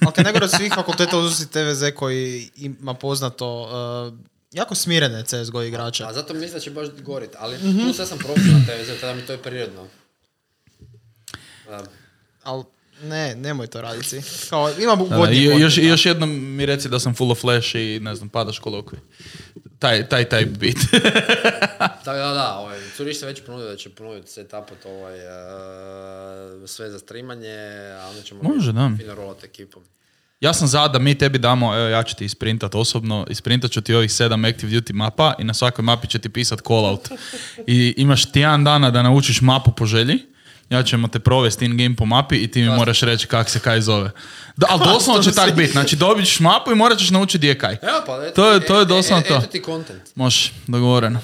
[0.00, 3.62] ali kad nego od svih fakulteta uzeti TVZ koji ima poznato
[4.08, 4.18] uh,
[4.52, 6.04] jako smirene CSGO igrače.
[6.04, 9.14] A zato mislim da će baš gorit, ali tu sad sam profesor na TVZ, tada
[9.14, 9.86] mi to je prirodno.
[11.70, 11.82] A,
[12.42, 12.64] Ali
[13.02, 14.20] ne, nemoj to raditi.
[14.50, 17.98] Kao, ima Da, da, još, još jednom mi reci da sam full of flash i
[18.02, 18.98] ne znam, padaš kolokvi.
[19.78, 20.76] Taj, taj type beat.
[22.04, 26.90] Tako da, da, ovaj, Curiš se već ponudio da će ponuditi setupot ovaj, uh, sve
[26.90, 27.56] za streamanje,
[28.00, 28.90] a onda ćemo Može, da.
[28.98, 29.82] fino rolati ekipom.
[30.40, 33.80] ja sam za da mi tebi damo, evo ja ću ti isprintat osobno, isprintat ću
[33.80, 37.08] ti ovih sedam Active Duty mapa i na svakoj mapi će ti pisat callout.
[37.66, 40.18] I imaš tjedan dana da naučiš mapu po želji,
[40.70, 43.80] ja ćemo te provesti in-game po mapi i ti mi moraš reći kak se kaj
[43.80, 44.10] zove.
[44.56, 47.48] Da, ali doslovno će tak biti, znači dobit ćeš mapu i morat ćeš naučiti gdje
[47.48, 47.72] je kaj.
[47.74, 49.36] Evo pa, eto, To je- to je e- doslovno e- to.
[49.36, 50.02] Eto ti content.
[50.14, 51.20] Može, dogovoreno.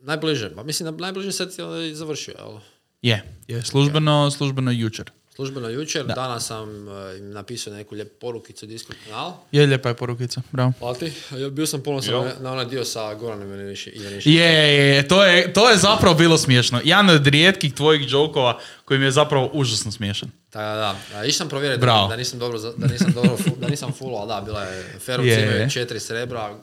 [0.00, 2.58] Najbliže, pa mislim da najbliže sad je i završio, jel?
[3.02, 5.10] Je, je, službeno, službeno jučer.
[5.32, 9.32] Službeno jučer, danas sam eh, im napisao neku lijepu porukicu Discord kanal.
[9.52, 10.72] Je lijepa je porukica, bravo.
[10.78, 11.12] Hvala ti.
[11.32, 14.32] Ja Bio sam ponosan na, na onaj dio sa Goranom Ivaniši- Ivanišićem.
[14.34, 16.80] Je, je, je, to je, to je zapravo bilo smiješno.
[16.80, 20.30] Jedan od rijetkih tvojih džokova koji mi je zapravo užasno smiješan.
[20.52, 20.96] Da, da.
[21.14, 22.08] A, Išao sam provjeriti Bravo.
[22.08, 25.30] da nisam dobro, da nisam dobro, fu- da nisam full, ali da, bila je Ferovci
[25.30, 25.70] Je, imaju je.
[25.70, 26.54] četiri srebra,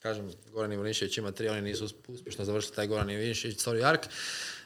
[0.00, 4.00] kažem, Goran Ivanišević ima tri, oni nisu usp- uspješno završili taj Goran Ivanišević story arc.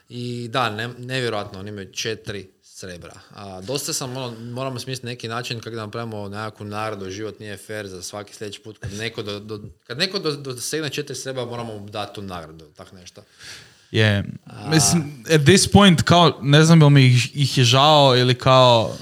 [0.09, 2.49] I da, ne, nevjerojatno, oni imaju četiri
[2.83, 3.13] srebra.
[3.35, 7.57] A, dosta sam, ono, moramo smisliti neki način kako da napravimo nekakvu nagradu, život nije
[7.57, 8.77] fair za svaki sljedeći put.
[8.77, 12.65] Kad neko, do, do, kad neko do, dosegne četiri srebra, moramo mu dati tu nagradu,
[12.75, 13.23] tak nešto.
[13.91, 14.23] Je,
[14.69, 18.97] mislim, at this point, kao, ne znam jel mi ih, ih je žao ili kao,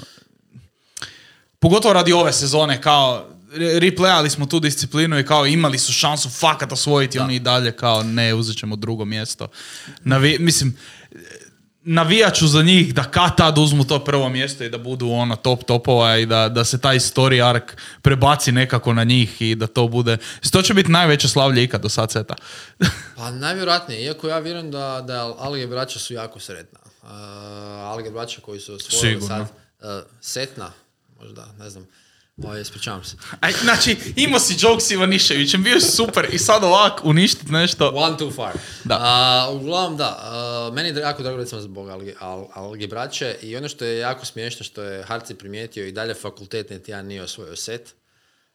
[1.58, 6.30] pogotovo radi ove sezone, kao, re- replayali smo tu disciplinu i kao imali su šansu
[6.30, 9.48] fakat osvojiti oni i dalje kao ne, uzet ćemo drugo mjesto.
[10.04, 10.76] Navi, mislim,
[11.84, 15.36] navijat ću za njih da kad tad uzmu to prvo mjesto i da budu ono
[15.36, 17.62] top topova i da, da se taj story arc
[18.02, 20.16] prebaci nekako na njih i da to bude,
[20.50, 22.34] to će biti najveće slavlje ikad do sad seta.
[23.16, 26.78] Pa najvjerojatnije, iako ja vjerujem da, da Alge braća su jako sretna.
[27.02, 27.08] Uh,
[27.82, 29.46] Alge braća koji su osvojili sad uh,
[30.20, 30.70] setna,
[31.20, 31.86] možda, ne znam,
[32.36, 33.16] Ovaj, ispričavam se.
[33.40, 37.92] Aj, znači, imao si joke s Ivaniševićem, bio si super i sad ovak uništit nešto.
[37.94, 38.52] One too far.
[38.84, 38.98] Da.
[39.00, 43.56] A, uglavnom da, a, meni je jako drago recimo zbog algi, al, algi braće i
[43.56, 47.22] ono što je jako smiješno što je Harci primijetio i dalje fakultet niti jedan nije
[47.22, 47.94] osvojio set.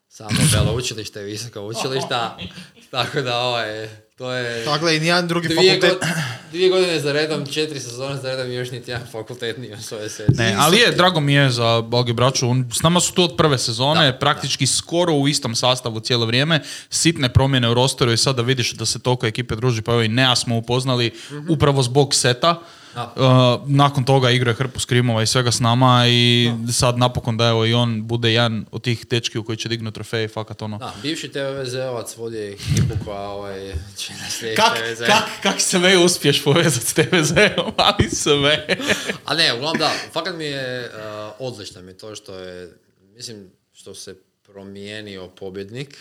[0.10, 2.38] Samo veleučilište i visoko učilišta.
[2.92, 4.66] Tako da ovaj, to je...
[4.66, 6.00] Dakle, i nijedan drugi Dvije, fakultet...
[6.02, 6.08] go-
[6.52, 10.10] dvije godine za redom, četiri sezone za redom i još niti jedan fakultet nije osvojio
[10.10, 10.30] set.
[10.30, 13.36] Ne, ali je, drago mi je za Balgi braću, on- s nama su tu od
[13.38, 18.36] prve sezone, praktički skoro u istom sastavu cijelo vrijeme, sitne promjene u rosteru i sad
[18.36, 21.12] da vidiš da se toliko ekipe druži, pa evo i Nea smo upoznali
[21.50, 22.62] upravo zbog seta,
[22.98, 23.14] Da.
[23.16, 27.48] Uh, nakon toga igra je hrpu skrimova i svega s nama i sad napokon da
[27.48, 30.78] evo i on bude jedan od tih tečki u koji će dignuti trofej, fakat ono.
[30.78, 34.14] Da, bivši TVZ-ovac vodi ekipu koja ovaj, će
[34.56, 35.00] Kak, TVZ.
[35.08, 38.78] kak, kak se me uspješ povezati s TVZ-om, ali sve.
[39.26, 42.78] A ne, uglavnom da, fakat mi je uh, odlično mi je to što je,
[43.16, 45.98] mislim, što se promijenio pobjednik.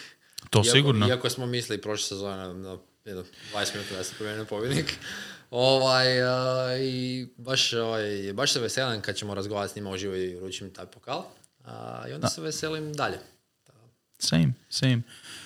[0.50, 1.08] To iako, sigurno.
[1.08, 3.24] Iako smo mislili prošle sezone na, na jedno
[3.54, 4.98] 20 minuta da se promijenio pobjednik.
[5.50, 6.28] Ovaj, uh,
[6.80, 10.86] I baš, ovaj, baš se veselim kad ćemo razgovarati s njima uživo i uručim taj
[10.86, 11.18] pokal.
[11.18, 11.70] Uh,
[12.10, 13.18] I onda se veselim dalje.
[14.18, 15.02] Same, same.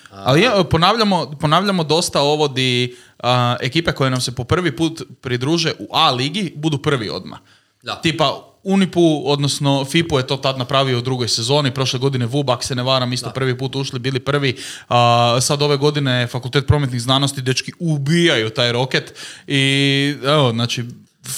[0.09, 5.01] Ali je, ponavljamo, ponavljamo dosta ovo di a, ekipe koje nam se po prvi put
[5.21, 7.39] pridruže u A ligi budu prvi odmah.
[7.81, 7.95] Da.
[7.95, 12.63] Tipa Unipu, odnosno FIPU je to tad napravio u drugoj sezoni, prošle godine VUB, ako
[12.63, 14.57] se ne varam, isto prvi put ušli, bili prvi.
[14.89, 19.13] A, sad ove godine Fakultet prometnih znanosti, dečki ubijaju taj roket
[19.47, 20.85] i evo, znači,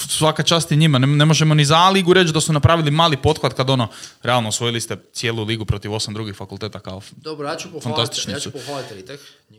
[0.09, 0.97] svaka čast i njima.
[0.97, 3.87] Ne, ne možemo ni za ligu reći da su napravili mali pothvat kad ono,
[4.23, 8.39] realno osvojili ste cijelu ligu protiv osam drugih fakulteta kao Dobro, ja ću pohvaliti, ja
[8.39, 8.93] ću pohvaliti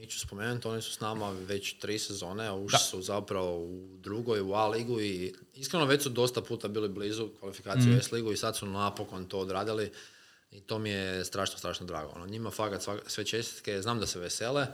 [0.05, 3.97] njih ću spomenuti, oni su s nama već tri sezone, a ušli su zapravo u
[4.01, 7.99] drugoj, u A ligu i iskreno već su dosta puta bili blizu kvalifikaciju Mhm.
[7.99, 9.93] u S ligu i sad su napokon to odradili
[10.53, 12.13] i to mi je strašno, strašno drago.
[12.17, 14.67] Ono, njima fakat sve čestitke, znam da se vesele,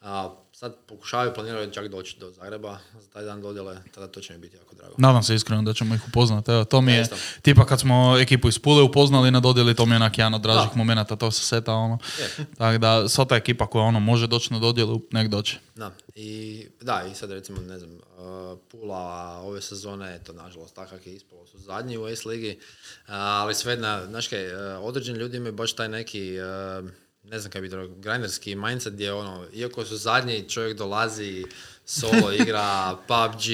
[0.00, 4.32] a sad pokušavaju, planiraju čak doći do Zagreba za taj dan dodjele, tada to će
[4.32, 4.94] mi biti jako drago.
[4.98, 6.50] Nadam se iskreno da ćemo ih upoznati.
[6.50, 7.08] Evo, to mi je,
[7.42, 10.40] tipa kad smo ekipu iz Pule upoznali na dodjeli, to mi je onak jedan od
[10.40, 11.98] dražih momenata, to se seta, ono.
[12.58, 15.58] Tako da, sva ta ekipa koja ono može doći na dodjelu, nek doće.
[15.74, 20.94] Da, i da, i sad recimo, ne znam, uh, Pula ove sezone, eto, nažalost, tako
[20.94, 25.18] je ispalo, su zadnji u S ligi, uh, ali sve na, znaš kaj, uh, određeni
[25.18, 26.36] ljudi imaju baš taj neki,
[26.82, 26.90] uh,
[27.24, 31.44] ne znam kaj bi to rekao, grinderski mindset gdje ono, iako su zadnji, čovjek dolazi,
[31.86, 33.44] solo igra, PUBG,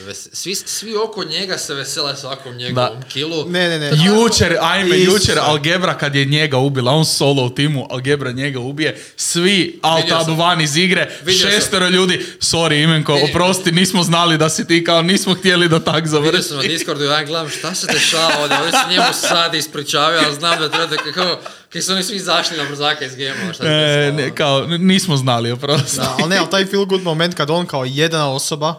[0.00, 3.44] ves- svi, svi oko njega se vesele svakom njegovom kilu.
[3.44, 3.90] Ne, ne, ne.
[3.96, 5.12] Jučer, ajme, Isuse.
[5.14, 9.80] jučer Algebra kad je njega ubila, on solo u timu, Algebra njega ubije, svi Vidio
[9.82, 10.36] alt-tab sam.
[10.36, 11.50] van iz igre, Vidio sam.
[11.50, 15.80] šestero ljudi, sorry Imenko, Vidio- oprosti, nismo znali da si ti kao, nismo htjeli da
[15.80, 16.42] tak Vidio završi.
[16.42, 20.34] sam na Discordu ja gledam šta se dešava ovdje, oni se njemu sad ispričavaju, ali
[20.34, 21.40] znam da treba kako,
[21.74, 25.52] kako su oni svi izašli na brzaka iz gema, šta E, ne, kao, nismo znali,
[25.52, 25.96] oprosti.
[25.96, 28.74] Da, ali ne, ali taj feel good moment kad on kao jedna osoba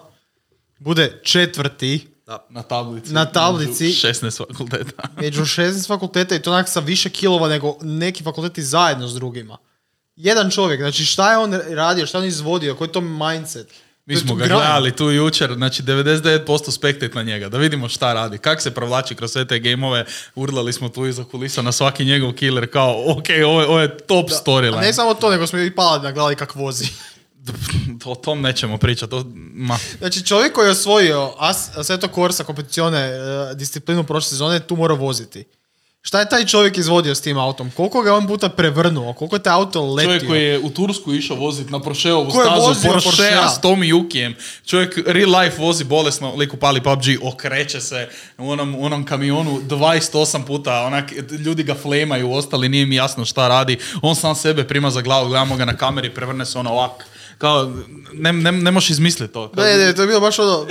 [0.79, 2.07] bude četvrti
[2.49, 3.13] Na tablici.
[3.13, 3.83] Na tablici.
[3.83, 5.03] među 16 fakulteta.
[5.21, 9.57] među 16 fakulteta i to onak sa više kilova nego neki fakulteti zajedno s drugima.
[10.15, 13.67] Jedan čovjek, znači šta je on radio, šta je on izvodio, koji je to mindset?
[14.05, 17.89] Mi To smo to ga gledali tu jučer, znači 99% spektat na njega, da vidimo
[17.89, 21.71] šta radi, kak se provlači kroz sve te gameove, urlali smo tu iza kulisa na
[21.71, 24.81] svaki njegov killer, kao, ok, ovo je, ovo je top A storyline.
[24.81, 26.85] ne samo to, nego smo i Paladina gledali kak vozi.
[28.05, 32.99] O tom nećemo pričati, o- ma, Znači čovjek koji je osvojio As, Assetto Corsa kompeticione
[32.99, 33.15] e,
[33.55, 35.43] disciplinu prošle sezone tu mora voziti.
[36.07, 37.71] Šta je taj čovjek izvodio s tim autom?
[37.71, 39.13] Koliko ga je on puta prevrnuo?
[39.13, 40.07] Koliko je taj auto letio?
[40.07, 43.49] čovjek koji je u Tursku išao voziti na Porscheovu stazu, vozio Porschea Porschea?
[43.49, 44.35] s Tomi Jukijem,
[44.65, 49.61] čovjek real life vozi bolesno, lik upali PUBG, okreće se u onom, u onom kamionu
[49.61, 51.11] 28 puta, onak,
[51.45, 55.27] ljudi ga flemaju, ostali nije mi jasno šta radi, on sam sebe prima za glavu,
[55.27, 57.05] gledamo ga na kameri, prevrne se ono ovak,
[57.37, 57.73] kao,
[58.13, 59.51] ne, ne, ne možeš izmisliti to.
[59.51, 60.67] Kao, Ne, ne, to je bilo baš ono...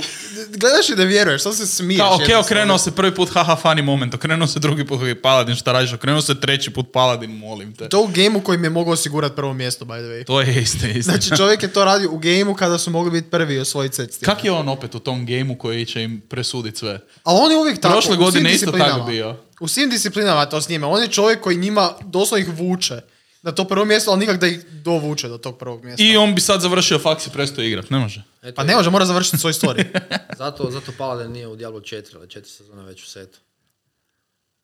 [0.49, 1.99] Gledaš i ne vjeruješ, što se smiješ.
[1.99, 5.71] Kao, ok, okrenuo se prvi put, haha, funny moment, okrenuo se drugi put, Paladin, šta
[5.71, 7.89] radiš, okrenuo se treći put, Paladin, molim te.
[7.89, 10.25] To u gameu koji mi je mogao osigurati prvo mjesto, by the way.
[10.25, 11.11] To je isto, isto.
[11.11, 14.13] Znači čovjek je to radio u gameu kada su mogli biti prvi i osvojiti set
[14.13, 14.25] s tim.
[14.25, 16.99] Kak je on opet u tom gameu koji će im presuditi sve?
[17.23, 17.93] Ali on je uvijek tako.
[17.93, 19.37] Prošle u godine isto tako bio.
[19.59, 20.87] U svim disciplinama to s njima.
[20.87, 23.01] On je čovjek koji njima doslovno ih vuče
[23.45, 26.03] na to prvo mjesto, ali nikak da ih dovuče do tog prvog mjesta.
[26.03, 28.23] I on bi sad završio faks i prestao igrat, ne može.
[28.41, 29.85] Eto, Pa ne može, mora završiti svoj story.
[30.37, 33.39] Zato, zato Paladin nije u Diablo 4, ali 4 sezona već u setu.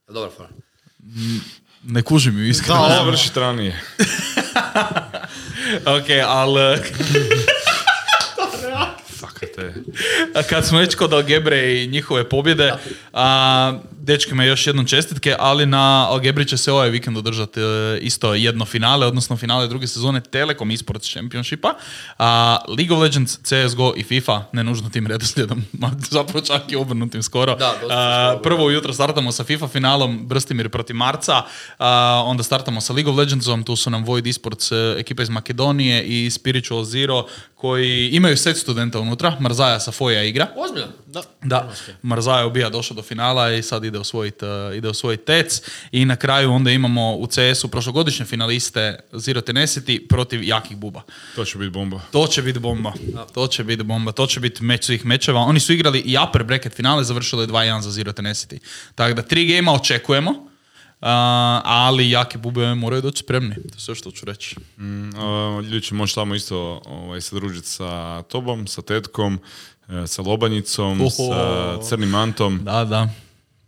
[0.08, 0.50] Dobar fora.
[1.84, 2.88] Ne kužim ju iskreno.
[2.88, 3.82] Da, Završi ranije.
[5.98, 6.78] ok, ali
[9.20, 9.74] Fakate.
[10.36, 12.74] a kad smo već kod Algebre i njihove pobjede,
[13.14, 18.34] a, dečkima još jednom čestitke, ali na Algebri će se ovaj vikend održati e, isto
[18.34, 21.74] jedno finale, odnosno finale druge sezone Telekom Esports Championshipa.
[22.18, 25.64] A, League of Legends, CSGO i FIFA, ne nužno tim redoslijedom,
[26.10, 27.56] zapravo čak i obrnutim skoro.
[27.56, 31.42] Da, A, prvo ujutro startamo sa FIFA finalom Brstimir protiv Marca,
[31.78, 35.30] a, onda startamo sa League of Legendsom, tu su nam Void Esports e, ekipa iz
[35.30, 37.26] Makedonije i Spiritual Zero
[37.56, 40.48] koji imaju set studenta unutra, Marzaja sa Foja igra.
[40.56, 40.88] Ozbiljno.
[41.06, 41.22] Da.
[41.42, 41.72] Da,
[42.02, 45.62] Marzaja ubija došao do finala i sad ide osvojiti uh, ide osvojit tec.
[45.92, 51.02] I na kraju onda imamo u CS-u prošlogodišnje finaliste Zero Tenacity protiv jakih buba.
[51.36, 52.02] To će biti bomba.
[52.12, 52.94] To će biti bomba.
[53.34, 54.12] To će biti bomba.
[54.12, 55.40] To će biti meč svih mečeva.
[55.40, 58.60] Oni su igrali i upper bracket finale, završili 2-1 za Zero Tenacity.
[58.96, 61.08] Tako da tri gema očekujemo, uh,
[61.64, 63.56] ali jake bube moraju doći spremni.
[63.56, 64.56] To je sve što ću reći.
[64.78, 69.40] Mm, a, ljudi će moći tamo isto ovaj, se družiti sa tobom, sa tetkom,
[69.90, 71.10] e, sa lobanjicom, Oho.
[71.10, 72.60] sa crnim antom.
[72.64, 73.10] Da, da.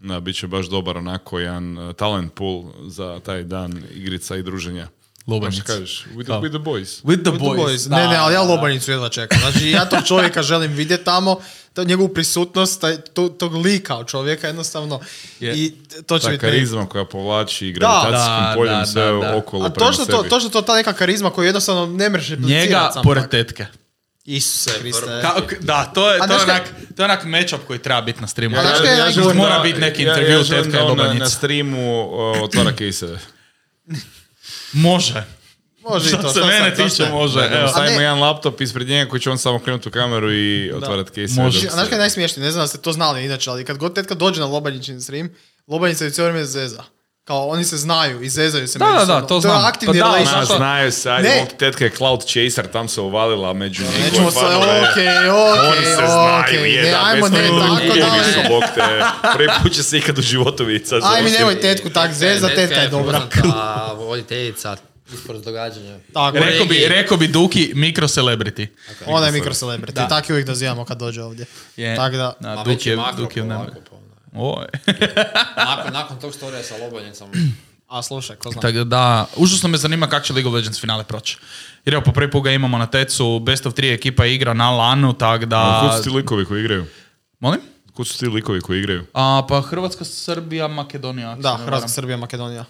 [0.03, 4.43] Da, bit će baš dobar onako jedan e, talent pool za taj dan igrica i
[4.43, 4.87] druženja.
[5.65, 6.05] Kažeš?
[6.15, 7.03] With, the, with the boys.
[7.03, 7.89] With the With the boys.
[7.89, 9.39] Ne, ne, ali ja Lobanicu jedva čekam.
[9.39, 11.39] Znači, ja tog čovjeka želim vidjeti tamo,
[11.73, 14.99] to, njegovu prisutnost, taj, to, tog lika od čovjeka jednostavno.
[15.39, 15.55] Je.
[15.55, 15.73] I
[16.07, 16.41] to će Ta biti...
[16.41, 19.37] karizma koja povlači gravitacijskim Da, poljem da, sve da, da.
[19.37, 20.29] okolo A prema točno to, sebi.
[20.29, 23.65] točno to, ta neka karizma koju jednostavno ne mreš replicirati Njega pored tetke.
[24.25, 24.71] Isuse.
[25.21, 26.63] Ka- k- da, to je, to je, onak,
[26.95, 28.55] to je onak matchup koji treba biti na streamu.
[28.55, 29.11] Ja najgore?
[29.11, 31.79] želim Mora biti neki ja- intervju ja tetka i on na, na streamu
[32.11, 33.19] o, otvara kejseve.
[34.73, 35.23] Može.
[35.81, 36.29] Može i Što to.
[36.29, 37.09] se mene tiče, ne?
[37.11, 37.35] može.
[37.35, 37.61] Da, da Evo.
[37.61, 40.71] mu stavimo ne- jedan laptop ispred njega koji će on samo krenuti u kameru i
[40.71, 41.43] otvarati kejseve.
[41.43, 41.67] Može.
[41.67, 42.45] A znaš kaj je najsmiješnije?
[42.45, 45.29] Ne znam da ste to znali inače, ali kad god tetka dođe na Lobanjićin stream,
[45.67, 46.83] Lobanjica je cijelo vrijeme zeza.
[47.23, 49.21] Kao, oni se znaju i zezaju se Da, da, da, međusobno.
[49.21, 49.65] to je znam.
[49.65, 51.39] aktivni Pa da, Znaš- znaju se, ajde, Ne.
[51.39, 54.89] mog tetka je cloud chaser, tam se uvalila među njihove Nećemo se, fanove.
[54.91, 58.27] okej, Oni okej, se znaju, okej, ne, jedan, ajmo ne bez toga tako dalje.
[58.27, 59.01] nisu, bog te.
[59.33, 60.95] Prvi put će se ikad u životu vidjeti.
[60.95, 63.21] Aj mi nemoj tetku tak zeza, tetka je dobra.
[63.33, 64.75] poznata voditeljica
[65.13, 65.97] ispred događanja.
[66.13, 68.67] Tako, Rekao bi, rekao bi Duki mikro celebrity.
[69.05, 70.07] ona je mikro celebrity, Da.
[70.07, 71.45] tako je uvijek nazivamo kad dođe ovdje.
[71.77, 71.95] Je.
[71.95, 73.45] Tako da, Da, Ma Duki je, Duki je
[74.33, 74.39] pa.
[74.39, 74.65] Oj.
[75.75, 77.31] nakon, nakon tog storija sa Lobanjicom,
[77.87, 78.61] a slušaj, ko zna.
[78.61, 81.37] Tako da, užasno me zanima kako će League of Legends finale proći.
[81.85, 84.69] Jer evo, po prvi put ga imamo na tecu, best of 3 ekipa igra na
[84.71, 85.89] lanu, tako A da...
[85.89, 86.85] Kud su ti likovi koji igraju?
[87.39, 87.61] Molim?
[87.93, 89.05] Kud su ti likovi koji igraju?
[89.13, 91.35] A, pa Hrvatska, Srbija, Makedonija.
[91.35, 91.89] Da, Hrvatska, varam.
[91.89, 92.65] Srbija, Makedonija.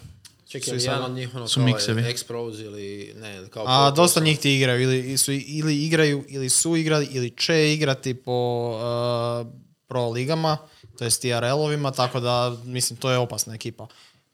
[0.48, 2.02] Čekaj, jedan od njih ono su kao miksevi.
[2.02, 3.64] X-Pros ili ne, kao...
[3.66, 7.72] A Pro- dosta njih ti igraju, ili, su, ili igraju, ili su igrali, ili će
[7.72, 9.52] igrati po uh,
[9.88, 10.58] pro ligama,
[10.94, 13.86] to jest TRL-ovima, tako da, mislim, to je opasna ekipa.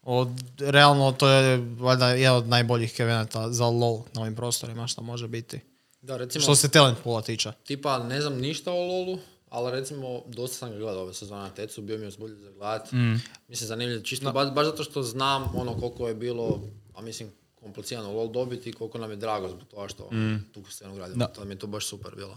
[0.03, 5.03] Od, realno, to je valjda jedan od najboljih evenata za LoL na ovim prostorima, što
[5.03, 5.61] može biti.
[6.03, 7.53] Da, recimo, Što se talent poola tiče.
[7.65, 11.51] tipa ne znam ništa o LoLu, ali recimo dosta sam ga gledao ove sezone na
[11.51, 12.93] Tecu, bio mi je uzbudljiv za gledat.
[12.93, 13.15] Mm.
[13.49, 16.61] Mislim, zanimljivo, čisto baš, baš zato što znam ono koliko je bilo,
[16.95, 20.45] a mislim, komplicirano LoL dobiti i koliko nam je drago zbog toga što Mm.
[20.55, 21.27] tu scenu gradimo.
[21.27, 22.37] To mi je to baš super bilo.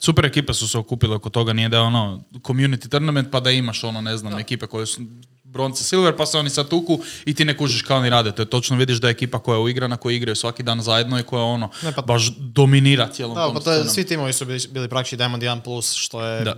[0.00, 3.50] Super ekipe su se okupile oko toga, nije da je ono community tournament pa da
[3.50, 5.00] imaš ono, ne znam, ekipe koje su
[5.44, 8.32] bronze, silver, pa se oni sad tuku i ti ne kužiš kao oni rade.
[8.32, 11.18] To je točno vidiš da je ekipa koja je uigrana, koja igraju svaki dan zajedno
[11.18, 14.32] i koja ono, Ne, pa- baš dominira cijelom Da, tom pa to je, svi timovi
[14.32, 16.54] su bili, bili praktički Diamond 1+, plus, što je Da.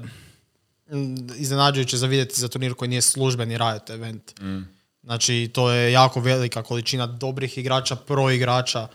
[0.93, 4.23] mm, iznenađujuće za vidjeti za turnir koji nije službeni Riot event.
[5.03, 8.89] Znači, to je jako velika količina dobrih igrača, pro igrača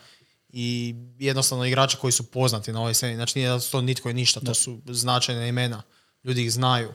[0.49, 3.15] i jednostavno igrača koji su poznati na ovoj sceni.
[3.15, 5.83] Znači, nije da to nitko i ništa, to su značajna imena.
[6.23, 6.93] Ljudi ih znaju.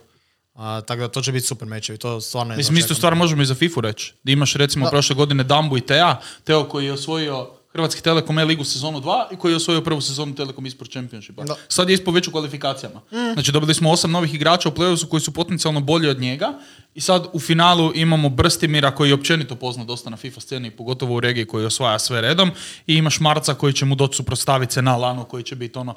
[0.53, 3.41] A, tako da to će biti super mečevi, to stvarno je Mislim, istu stvar možemo
[3.41, 4.13] i za FIFA reći.
[4.23, 4.89] Da imaš recimo Da.
[4.89, 9.35] prošle godine Dambu i Tea, Teo koji je osvojio Hrvatski Telekom E-ligu sezonu 2 i
[9.35, 11.43] koji je osvojio prvu sezonu Telekom Esport Championshipa.
[11.43, 11.55] Da.
[11.67, 13.01] Sad je ispao već u kvalifikacijama.
[13.33, 16.53] Znači dobili smo osam novih igrača u playoffu koji su potencijalno bolji od njega
[16.95, 21.15] i sad u finalu imamo Brstimira koji je općenito poznat dosta na FIFA sceni, pogotovo
[21.15, 22.51] u regiji koji osvaja sve redom
[22.87, 25.95] i imaš Marca koji će mu doći suprotstaviti se na Lanu koji će biti ono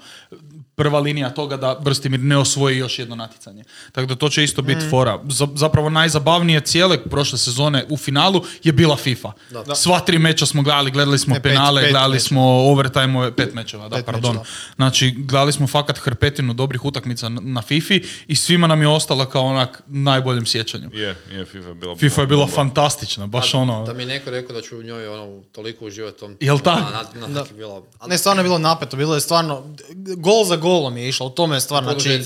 [0.75, 3.65] prva linija toga da Brstimir ne osvoji još jedno natjecanje.
[3.93, 5.21] Tako da to će isto biti fora.
[5.29, 9.33] Za- zapravo najzabavnije cijele prošle sezone u finalu je bila FIFA.
[9.51, 9.75] Da.
[9.75, 12.29] Sva tri meča smo gledali, gledali smo Ne, penale, pet gledali mečeva.
[12.29, 14.31] smo overtime pet mečeva, da, Pet pardon.
[14.31, 14.45] mečeva.
[14.77, 17.95] Znači, gledali smo fakat hrpetinu dobrih utakmica na, na FIFA
[18.27, 20.91] i svima nam je ostala kao onak najboljem sjećanju.
[20.93, 21.97] Je, je FIFA je bila...
[21.97, 23.85] FIFA je bila fantastična, baš ono...
[23.85, 26.37] Da mi je neko rekao da ću u njoj ono, toliko uživati tom...
[26.41, 26.79] Jel tak?
[26.81, 26.91] Na,
[27.21, 27.87] na, na, tak je bilo.
[28.01, 29.75] A- Ne, stvarno je bilo napeto, bilo je stvarno,
[30.17, 32.23] gol za golom je išlo, u tome je stvar, U znači,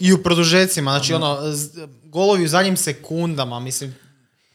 [0.00, 1.38] i u produžecima, znači ono,
[2.04, 3.94] golovi u zadnjim sekundama, mislim,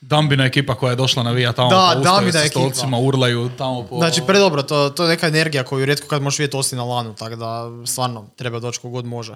[0.02, 2.60] Dambina ekipa koja je došla navija tamo Da, pa ustaju Dambina sa ekipa.
[2.60, 3.97] stolcima, urlaju tamo po...
[3.97, 7.16] Znači, predobro, to, to je neka energija koju rijetko kad možeš vidjeti osim na lanu,
[7.16, 9.36] tako da stvarno treba doći kogod može.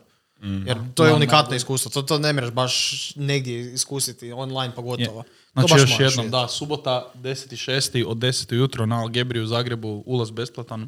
[0.65, 2.73] Jer to je Da, unikatno iskustvo, to, to ne mreš baš
[3.15, 4.75] negdje iskusiti, online Je.
[4.75, 5.23] pogotovo.
[5.23, 6.29] To Znači baš još jednom, vidjeti.
[6.29, 8.05] da, subota 10.6.
[8.05, 10.87] od 10 ujutro na Algebri u Zagrebu, ulaz besplatan.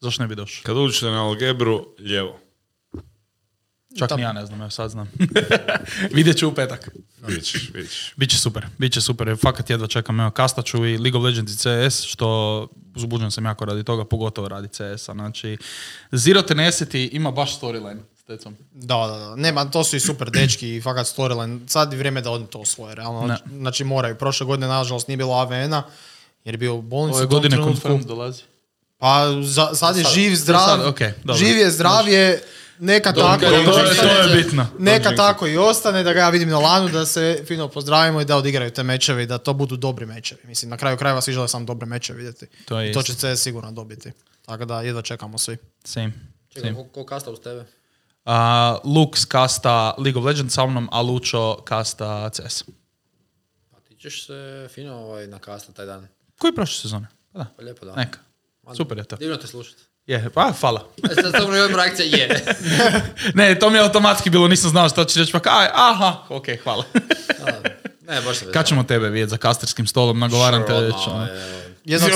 [0.00, 0.62] Zašto ne bi došao?
[0.64, 2.38] Kad uđete na Algebru, lijevo.
[3.98, 5.10] Čak Tam- ni ja ne znam, evo sad znam.
[6.16, 6.90] Vidjet ću u petak.
[7.26, 7.44] Vidjet.
[8.16, 9.36] Biće super, biće super.
[9.42, 13.64] Fakat jedva čekam, evo, kastaću i League of Legends i CS, što uzbuđen sam jako
[13.64, 15.12] radi toga, pogotovo radi CS-a.
[15.12, 15.56] Znači,
[16.12, 18.56] Zero Tenacity ima baš storyline s tecom.
[18.72, 19.36] Da, da, da.
[19.36, 21.68] Nema, to su i super dečki i fakat storyline.
[21.68, 23.26] Sad je vrijeme da oni to osvoje, realno.
[23.26, 23.36] Ne.
[23.58, 24.14] Znači moraju.
[24.14, 25.82] Prošle godine, nažalost, nije bilo AVN-a,
[26.44, 27.56] jer je bio u bolnici Ove godine.
[27.56, 28.42] Confirmed dolazi.
[28.98, 30.12] Pa za, sad je Sad.
[30.14, 31.34] živ, zdrav, Sad, okej, dobro.
[31.46, 32.42] živ je, zdrav je,
[32.80, 34.66] neka Dobro, tako, to je- To je, to bitno.
[34.78, 38.20] neka Jinx tako i ostane, da ga ja vidim na lanu, da se fino pozdravimo
[38.20, 40.40] i da odigraju te mečevi, i da to budu dobri mečevi.
[40.44, 42.46] Mislim, na kraju krajeva svi žele samo dobre mečeve vidjeti.
[42.64, 44.12] To je I to će CS sigurno dobiti.
[44.42, 45.56] Tako da jedva čekamo svi.
[45.84, 46.12] Same.
[46.48, 47.60] Čekaj, ko, ko kasta uz tebe?
[47.60, 48.32] Uh,
[48.86, 52.64] Lux kasta League of Legends sa mnom, a Lučo kasta CS.
[53.70, 56.08] Pa ti ćeš se fino ovaj, nakasta taj dan.
[56.38, 57.06] Koji prošle sezone?
[57.32, 57.94] Pa da, Pa lijepo da.
[57.94, 58.18] neka.
[58.76, 59.16] Super je to.
[59.16, 59.82] Divno te slušati.
[60.06, 60.88] Je, pa hvala.
[61.10, 62.44] E, sad samo imam reakcija, je.
[63.34, 66.44] ne, to mi je automatski bilo, nisam znao što će reći, pa kaj, aha, ok,
[66.64, 66.84] hvala.
[68.00, 70.94] Ne, baš se Kad ćemo tebe vidjeti za kasterskim stolom, nagovaram te već.
[71.06, 71.28] ono.
[71.84, 72.10] Jednog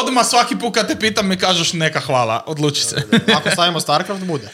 [0.00, 2.96] odmah svaki put kad te pitam mi kažeš neka hvala, odluči se.
[3.36, 4.48] Ako stavimo Starcraft, bude.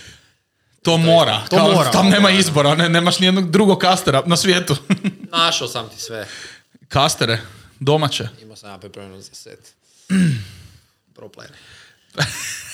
[0.82, 1.90] to mora, To kao, mora.
[1.90, 4.76] tam nema izbora, ne, nemaš nijednog drugog kastera na svijetu.
[5.32, 6.26] Našao sam ti sve.
[6.88, 7.38] Kastere,
[7.80, 8.28] domaće.
[8.42, 9.72] Imao sam ja pripremljeno za set.
[11.16, 11.52] Pro player.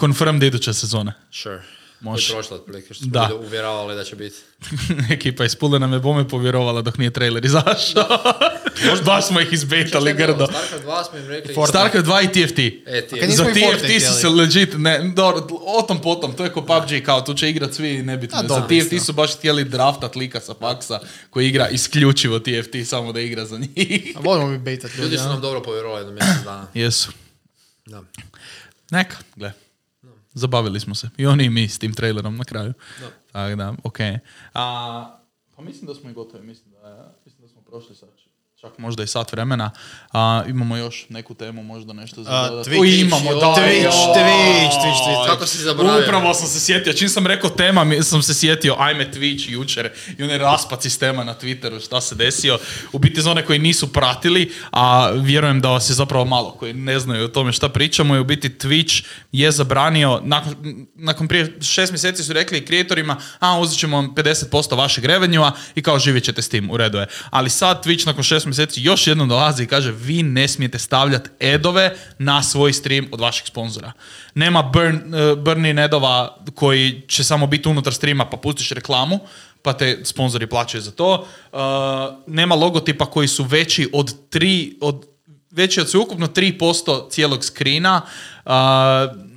[0.00, 1.12] Confirmed iduće sezone.
[1.30, 1.62] Sure.
[2.00, 2.26] Može.
[2.28, 3.30] To je prošlo otprilike, što smo Da.
[3.34, 4.36] uvjeravali da će biti.
[5.14, 8.04] Ekipa iz Pule nam je bome povjerovala dok nije trailer izašao.
[9.06, 10.46] Baš smo ih izbetali grdo.
[10.46, 11.54] Starcraft 2 smo im rekli...
[11.54, 11.78] Fortnite.
[11.78, 12.58] Starcraft 2 i TFT.
[13.22, 16.62] E, nismo Za TFT su se legit, ne, dobro, o tom potom, to je ko
[16.62, 18.38] PUBG, kao tu će igrat svi nebitno.
[18.38, 21.00] A, Za TFT su baš htjeli draftat lika sa faksa
[21.30, 24.12] koji igra isključivo TFT, samo da igra za njih.
[24.16, 25.02] A volimo mi bejtat ljudi.
[25.02, 26.66] Ljudi su nam dobro povjerovali jedno mjesec dana.
[26.74, 27.10] Jesu.
[27.86, 28.02] Da.
[28.90, 29.52] Neka, gle.
[30.32, 31.10] Zabavili smo se.
[31.16, 32.72] I oni i mi s tim trailerom na kraju.
[33.32, 34.18] Tako da, okej.
[34.54, 35.18] A,
[35.56, 38.08] Pa mislim da smo i gotovi, mislim da, mislim da smo prošli sad.
[38.64, 39.70] Čak možda i sat vremena.
[40.12, 42.50] A, imamo još neku temu, možda nešto za A?
[42.50, 42.80] Twitch.
[42.80, 43.46] O, imamo, da.
[43.46, 44.14] Twitch.
[44.14, 45.26] Twitch, Twitch, Twitch.
[45.26, 46.02] Kako si zaboravio?
[46.02, 50.22] Upravo sam se sjetio, čim sam rekao tema, sam se sjetio ajme Twitch jučer i
[50.22, 52.58] onaj raspad sistema na Twitteru, šta se desio.
[52.92, 56.72] U biti za one koji nisu pratili, a vjerujem da vas je zapravo malo koji
[56.72, 61.58] ne znaju o tome šta pričamo i u biti Twitch je zabranio, nakon, nakon prije
[61.62, 66.24] šest mjeseci su rekli kreatorima, a uzet ćemo vam 50% vašeg revenua i kao živjet
[66.24, 67.06] ćete s tim, u redu je.
[67.30, 71.30] Ali sad Twitch nakon šest mjeseci još jednom dolazi i kaže vi ne smijete stavljati
[71.40, 73.92] edove na svoj stream od vašeg sponzora.
[74.34, 79.18] Nema burn, uh, burn edova koji će samo biti unutar streama pa pustiš reklamu
[79.62, 81.26] pa te sponzori plaćaju za to.
[81.52, 81.58] Uh,
[82.26, 85.06] nema logotipa koji su veći od tri, od
[85.50, 88.00] veći od sveukupno 3% cijelog skrina.
[88.44, 88.52] Uh,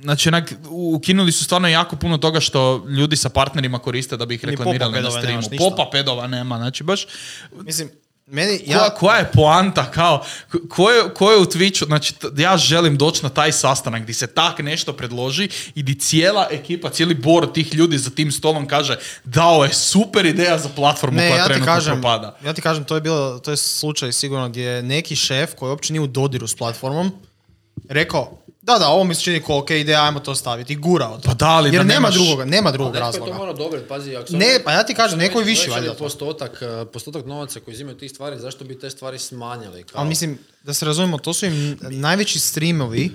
[0.02, 4.34] znači, onak, ukinuli su stvarno jako puno toga što ljudi sa partnerima koriste da bi
[4.34, 5.42] ih reklamirali na streamu.
[5.58, 7.06] Popa pedova nema, znači baš
[7.52, 7.90] Mislim,
[8.30, 10.24] meni, ja, koja je poanta, kao,
[10.68, 14.14] ko- je, ko je u Twitchu, znači t- ja želim doći na taj sastanak gdje
[14.14, 18.66] se tak nešto predloži i gdje cijela ekipa, cijeli bor tih ljudi za tim stolom
[18.68, 22.38] kaže dao je super ideja za platformu ne, koja ja trenutno kažem, propada.
[22.44, 25.70] ja ti kažem, to je bilo, to je slučaj sigurno gdje je neki šef koji
[25.70, 27.12] uopće nije u dodiru s platformom
[27.88, 28.37] rekao,
[28.68, 31.22] da, da, ovo mi se čini kao ok ideja, ajmo to staviti i gurao to.
[31.24, 33.34] Pa da, ali Jer da nema nemaš- drugoga, nema drugog netko je to razloga.
[33.34, 35.92] mora odobriti, pazi, ako se Ne, pa ja ti kažem, neko je već- povećali valjda
[35.92, 35.98] to.
[35.98, 39.82] Postotak, eh, postotak novaca koji uzimaju tih stvari, zašto bi te stvari smanjili?
[39.82, 43.10] Kao, Ali mislim, da se razumijemo, to su im najveći streamovi,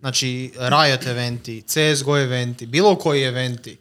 [0.00, 3.76] znači Riot eventi, CSGO eventi, bilo koji eventi,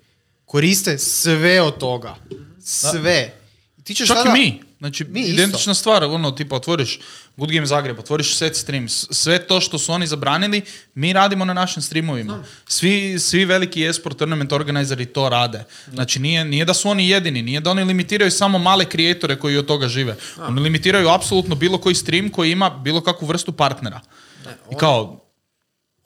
[0.45, 2.15] koriste sve od toga.
[2.61, 3.33] Sve.
[3.77, 4.61] I Ti ćeš Čak sada- i mi.
[4.79, 5.33] Znači, Mi isto.
[5.33, 6.99] identična stvar, ono, tipa, otvoriš
[7.37, 10.61] Good Game Zagreb, otvoriš set stream, sve to što su oni zabranili,
[10.95, 12.43] mi radimo na našim streamovima.
[12.67, 15.63] Svi, svi veliki esport tournament organizeri to rade.
[15.93, 19.57] Znači, nije, nije da su oni jedini, nije da oni limitiraju samo male kreatore koji
[19.57, 20.15] od toga žive.
[20.39, 24.01] Oni limitiraju apsolutno bilo koji stream koji ima bilo kakvu vrstu partnera.
[24.71, 25.27] I kao,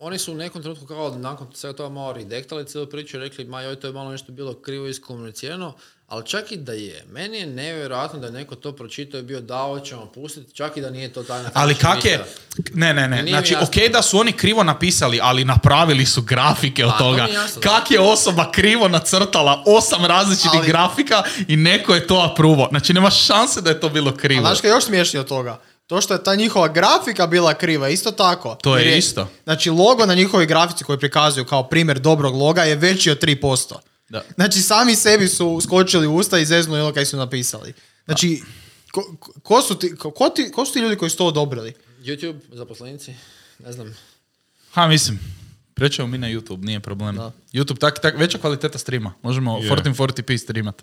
[0.04, 3.46] Oni su u nekom trenutku kao nakon svega toga malo redektali cijelu priču i rekli,
[3.46, 5.74] ma joj, to je malo nešto bilo krivo iskomunicirano,
[6.12, 7.06] ali čak i da je.
[7.10, 10.82] Meni je nevjerojatno da je neko to pročitao i bio dao ćemo pustiti, čak i
[10.82, 11.50] da nije to tajna.
[11.54, 12.26] ali kak je,
[12.74, 16.92] ne, ne, ne, znači, ok da su oni krivo napisali, ali napravili su grafike od
[16.92, 17.24] A, mi toga.
[17.24, 17.70] je jasno, da.
[17.70, 22.68] Kak je osoba krivo nacrtala osam različitih Ali- grafika i neko je to apruvo.
[22.70, 24.42] Znači, nema šanse da je to bilo A krivo.
[24.42, 25.60] znaš kaj je još smješnije od toga?
[25.88, 28.56] To što je ta njihova grafika bila kriva, isto tako.
[28.56, 29.28] To je Jer isto.
[29.44, 33.74] Znači, logo na njihovoj grafici koji prikazuju kao primjer dobrog loga je veći od 3%.
[34.12, 34.24] Da.
[34.36, 37.74] Znači, sami sebi su skočili u usta i zeznuli ono kaj su napisali.
[38.06, 38.42] Znači,
[38.92, 41.74] ko, ko- su ti, ko, ko ti, ko su ti ljudi koji su to odobrili?
[42.00, 43.14] YouTube, zaposlenici,
[43.60, 43.96] ne znam.
[44.72, 45.20] Ha, mislim,
[45.74, 47.18] prećemo mi na YouTube, nije problem.
[47.54, 49.14] YouTube, tak, tak, veća kvaliteta streama.
[49.22, 49.70] Možemo Je.
[49.70, 50.82] 1440p streamat.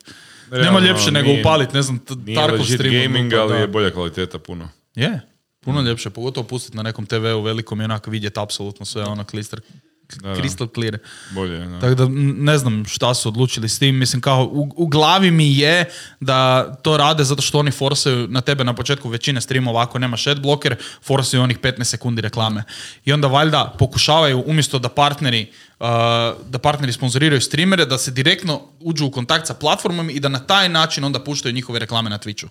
[0.50, 2.94] Nema ljepše nego upalit, ne znam, t- Tarkov legit stream.
[2.94, 3.58] gaming, unutra, ali da.
[3.58, 4.68] je bolja kvaliteta puno.
[4.94, 5.20] Je,
[5.60, 9.60] puno ljepše, pogotovo pustiti na nekom TV-u velikom i onako vidjeti apsolutno sve ono klister,
[10.16, 10.98] Da, crystal clear.
[11.30, 11.80] Bolje, je, da.
[11.80, 13.96] Tako da ne znam šta su odlučili s tim.
[13.96, 15.84] Mislim kao u, u glavi mi je
[16.20, 20.26] da to rade zato što oni forsaju na tebe na početku većine streamova ako nemaš
[20.26, 22.64] adblocker, forsaju onih 15 sekundi reklame.
[23.04, 25.46] I onda valjda pokušavaju umjesto da partneri
[25.80, 25.86] uh,
[26.48, 30.38] da partneri sponzoriraju streamere, da se direktno uđu u kontakt sa platformom i da na
[30.38, 32.46] taj način onda puštaju njihove reklame na Twitchu.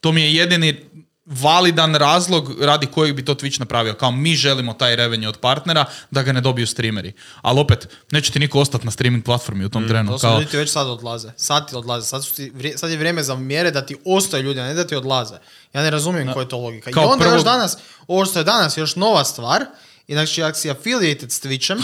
[0.00, 0.80] To mi je jedini
[1.28, 3.94] validan razlog radi kojeg bi to Twitch napravio.
[3.94, 7.12] Kao mi želimo taj revenue od partnera da ga ne dobiju streameri.
[7.42, 10.12] Ali opet, neće ti niko ostati na streaming platformi u tom trenu.
[10.12, 11.32] To Kao, ljudi ti već sad odlaze.
[11.36, 12.06] Sad ti odlaze.
[12.06, 14.86] Sad, su ti, sad je vrijeme za mjere da ti ostaju ljudi, a ne da
[14.86, 15.34] ti odlaze.
[15.72, 16.90] Ja ne razumijem koja je to logika.
[16.90, 17.76] I Kao onda prvo- još danas,
[18.06, 19.64] ovo što je danas još nova stvar,
[20.06, 21.82] i znači ako si affiliated s Twitchem,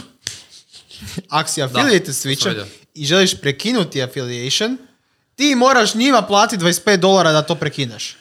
[1.28, 2.64] ako si affiliated s to sam Twitchem
[2.94, 4.76] i želiš prekinuti affiliation,
[5.36, 8.16] ti moraš njima platiti 25 dolara da to prekineš.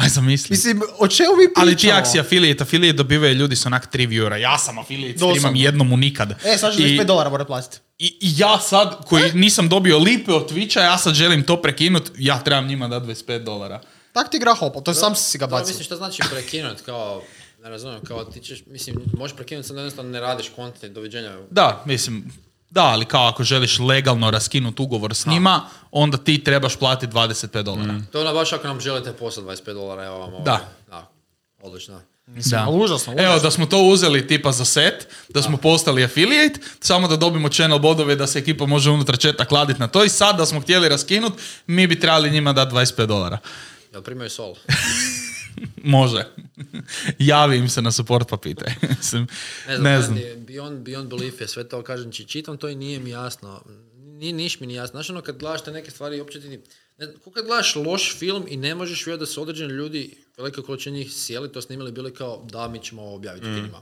[0.00, 0.48] Aj zamisli.
[0.50, 1.52] Mislim, o čemu mi pričamo?
[1.58, 4.34] Ali ti ako si affiliate, affiliate dobivaju ljudi s onak tri viewera.
[4.34, 5.34] Ja sam affiliate, Doslovno.
[5.34, 6.30] streamam jednom u nikad.
[6.44, 7.78] E, sad I- 25 dolara mora platiti.
[7.98, 12.10] I, I ja sad, koji nisam dobio lipe od Twitcha, ja sad želim to prekinut,
[12.18, 13.80] ja trebam njima dati 25 dolara.
[14.12, 15.66] Tak ti igra hopal, to je sam si ga Da, bacio.
[15.66, 17.22] mislim, šta znači prekinut, kao,
[17.62, 21.36] ne razumijem, kao ti ćeš, mislim, možeš prekinuti sad da jednostavno ne radiš content, doviđenja.
[21.50, 22.32] Da, mislim,
[22.70, 27.62] da, ali kao ako želiš legalno raskinuti ugovor s njima, onda ti trebaš platiti 25
[27.62, 27.94] dolara.
[28.12, 30.44] To je ono baš ako nam želite poslati 25 dolara, evo vam ovo.
[30.44, 30.60] Da.
[30.90, 31.08] Da,
[31.62, 32.00] odlično.
[32.26, 33.42] Mislim, ali užasno, Evo, užasno.
[33.42, 37.78] da smo to uzeli tipa za set, da smo postali affiliate, samo da dobimo channel
[37.78, 40.88] bodove da se ekipa može unutar četa kladit na to i sad da smo htjeli
[40.88, 41.32] raskinut,
[41.66, 43.38] mi bi trebali njima dati 25 dolara.
[43.92, 44.54] Jel primaju sol?
[45.84, 46.26] Može.
[47.18, 48.72] Javi im se na support pa pitaj.
[48.98, 49.26] Mislim,
[49.68, 50.16] Ne znam, ne znam.
[50.18, 53.62] je Beyond, beyond belief je sve to, kažem, či, čitam to i nije mi jasno.
[53.96, 54.92] Ni, niš mi nije jasno.
[54.92, 56.60] Znaš ono kad gledaš te neke stvari, uopće ti,
[56.98, 60.62] Ne, ko kad gledaš loš film i ne možeš vjerovati da su određeni ljudi, velika
[60.62, 63.54] količina njih sjeli, to snimali, bili kao da, mi ćemo objaviti Mm.
[63.54, 63.80] kinima.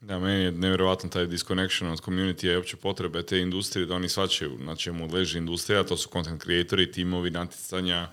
[0.00, 4.08] Da, meni je nevjerojatan taj disconnection od community i opće potrebe te industrije da oni
[4.08, 8.08] svačaju na čemu leži industrija, to su content creatori, timovi, natjecanja,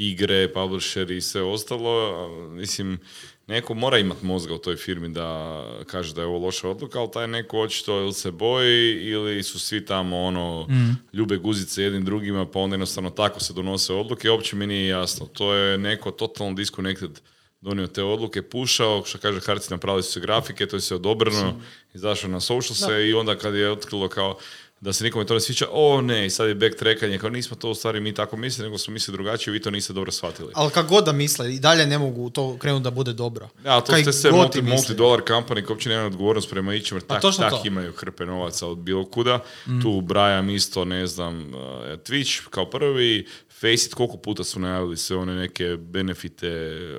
[0.00, 2.28] igre, publisheri i sve ostalo.
[2.50, 2.98] Mislim,
[3.46, 7.10] neko mora imati mozga u toj firmi da kaže da je ovo loša odluka, ali
[7.10, 10.66] taj neko očito ili se boji ili su svi tamo ono,
[11.12, 14.30] ljube guzice jednim drugima, pa onda jednostavno tako se donose odluke.
[14.30, 15.26] Uopće mi nije jasno.
[15.26, 17.20] To je neko totalno disconnected
[17.60, 21.60] donio te odluke, pušao, što kaže Harci, napravili su se grafike, to je sve odobreno,
[21.94, 24.38] izašao na social se i onda kad je otkrilo kao
[24.80, 27.74] da se nikome to ne sviđa, o ne, sad je backtrackanje, kao nismo to u
[27.74, 30.52] stvari mi tako mislili, nego smo mislili drugačije, vi to niste dobro shvatili.
[30.54, 33.48] Ali kako god da misle, i dalje ne mogu to krenuti da bude dobro.
[33.64, 34.76] Ja, to ste sve multi, ti misle.
[34.76, 37.62] multi-dollar company koji uopće nemaju odgovornost prema ičem, jer tak, točno tak to.
[37.64, 39.38] imaju hrpe novaca od bilo kuda.
[39.82, 41.60] Tu brajam isto, ne znam, uh,
[41.98, 43.26] Twitch kao prvi,
[43.60, 46.48] Faceit koliko puta su najavili sve one neke benefite,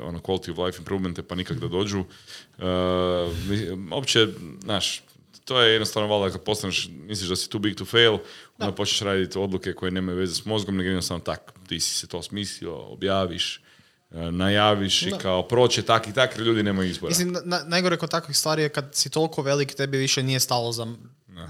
[0.04, 2.00] ono quality of life improvemente, pa nikak da dođu.
[2.00, 2.66] Uh,
[3.50, 4.28] mi- Opće,
[4.64, 5.02] znaš,
[5.46, 8.18] to je jednostavno valjda kad postaneš, misliš da si too big to fail,
[8.58, 12.08] onda počneš raditi odluke koje nemaju veze s mozgom, nego jednostavno tak, ti si se
[12.08, 13.62] to smislio, objaviš,
[14.12, 17.10] e, najaviš i kao proće tak i tak, jer ljudi nemaju izbora.
[17.10, 20.40] Mislim, na, na- najgore kod takvih stvari je kad si toliko velik, tebi više nije
[20.40, 20.88] stalo za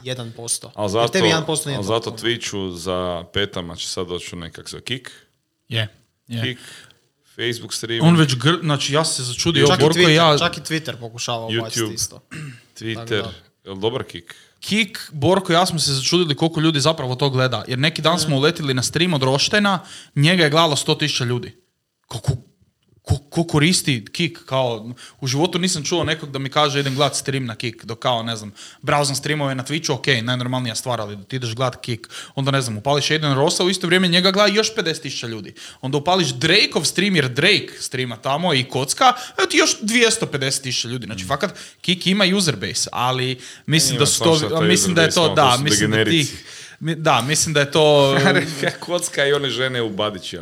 [0.04, 0.70] 1%.
[0.76, 4.70] Ali Jer zato, tebi 1% nije ali zato Twitchu za petama će sad doći nekak
[4.70, 5.12] za Kik,
[5.70, 5.88] Je,
[6.28, 6.42] je.
[6.44, 6.60] Kik,
[7.36, 8.60] Facebook stream, On već gr...
[8.62, 11.80] znači ja se začudio, Čak, i Borko i Twitter, ja, čak i Twitter pokušava ubaciti
[11.80, 11.94] YouTube.
[11.94, 12.22] isto.
[12.80, 13.24] Twitter,
[13.66, 14.36] jel dobar Kik?
[14.60, 17.64] Kik, Borko i ja smo se začudili koliko ljudi zapravo to gleda.
[17.68, 19.80] Jer neki dan smo uletili na stream od Roštena,
[20.16, 21.56] njega je gledalo 100.000 ljudi.
[22.08, 22.32] Kako,
[23.02, 24.40] ko, ko koristi Kik?
[24.46, 27.86] Kao, u životu nisam čuo nekog da mi kaže idem gledat stream na Kik.
[27.86, 31.56] Dok kao, ne znam, brauzam streamove na Twitchu, ok, najnormalnija stvar, ali da ti ideš
[31.56, 32.10] gledat Kik.
[32.36, 35.54] Onda, ne znam, upališ Aiden Rosa, u isto vrijeme njega gleda još 50.000 ljudi.
[35.82, 41.06] Onda upališ Drakeov stream, jer Drake streama tamo i kocka, evo ti još 250.000 ljudi.
[41.06, 45.34] Znači, fakat, Kik ima user base, ali mislim da su to, mislim da je to,
[45.34, 46.44] da, ono, su mislim da tih,
[46.82, 48.18] da, mislim da je to...
[48.80, 50.36] Kocka i one žene u te.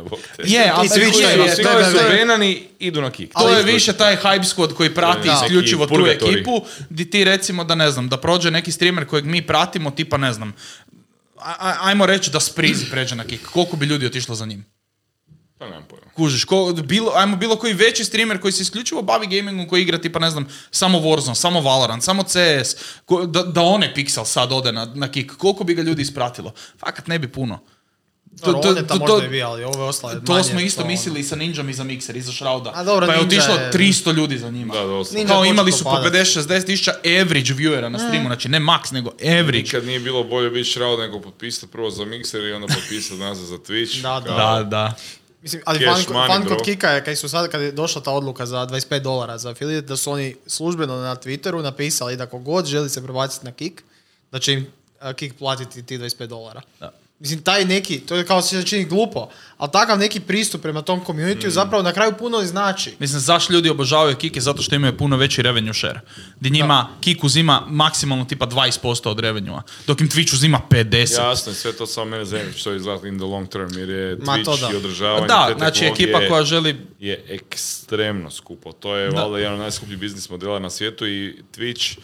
[0.44, 1.22] Je, ali Svi su
[1.62, 2.08] da.
[2.08, 3.32] benani idu na Kik.
[3.32, 5.40] To je više taj hype squad koji prati Da.
[5.44, 9.46] isključivo tu ekipu, di ti recimo da ne znam, da prođe neki streamer kojeg mi
[9.46, 10.54] pratimo, tipa ne znam,
[11.80, 14.64] ajmo reći da Sprizi pređe na kick, koliko bi ljudi otišlo za njim?
[15.58, 15.99] Pa nemam pojma.
[16.20, 19.98] Kužiš, ko, bilo, ajmo bilo koji veći streamer koji se isključivo bavi gamingom, koji igra
[19.98, 24.52] tipa ne znam, samo Warzone, samo Valorant, samo CS, ko- da, da one Pixel sad
[24.52, 26.52] ode na, na kick, koliko bi ga ljudi ispratilo?
[26.78, 27.58] Fakat ne bi puno.
[28.40, 30.88] To, to, to, možda je bi, ali ovo je ostalo to manje, smo isto to-
[30.88, 32.72] mislili i sa Ninjom i za Mixer i za Shrouda.
[32.74, 34.74] A dobro, pa je Ninja otišlo je- 300 ljudi za njima.
[34.74, 34.80] Da.
[35.10, 36.12] Ninja Kao imali su po padat.
[36.14, 39.58] 50-60 tisuća average viewera na streamu, znači ne max, nego average.
[39.58, 43.46] Nikad nije bilo bolje biti Shroud nego potpisati prvo za Mixer i onda potpisati nazad
[43.46, 44.02] za Twitch.
[44.02, 44.26] Da, da.
[44.26, 44.94] Kao- Da, da.
[45.42, 46.56] Mislim, ali fan, money, fan bro.
[46.56, 49.50] kod Kika je, kad su sad, kad je došla ta odluka za 25 dolara za
[49.50, 53.82] affiliate, da su oni službeno na Twitteru napisali da kogod želi se prebaciti na Kik,
[54.32, 54.66] da će im
[55.00, 56.60] a, Kik platiti ti 25 dolara.
[56.80, 56.92] Da.
[57.20, 61.00] Mislim, taj neki, to je kao se čini glupo, ali takav neki pristup prema tom
[61.06, 61.50] community Mm.
[61.50, 62.94] zapravo na kraju puno i znači.
[62.98, 64.40] Mislim, zašto ljudi obožavaju Kike?
[64.40, 66.00] Zato što imaju puno veći revenue share.
[66.40, 71.28] Di njima Kik uzima maksimalno tipa 20% od revenua, dok im Twitch uzima 50%.
[71.28, 74.36] Jasno, sve to samo mene zanima što izgleda in the long term, jer je Ma,
[74.44, 74.72] to Twitch da.
[74.72, 76.76] i održavanje Da, te znači ekipa koja želi...
[76.98, 78.72] je ekstremno skupo.
[78.72, 81.98] To je valjda jedan od najskupljih biznis modela na svijetu i Twitch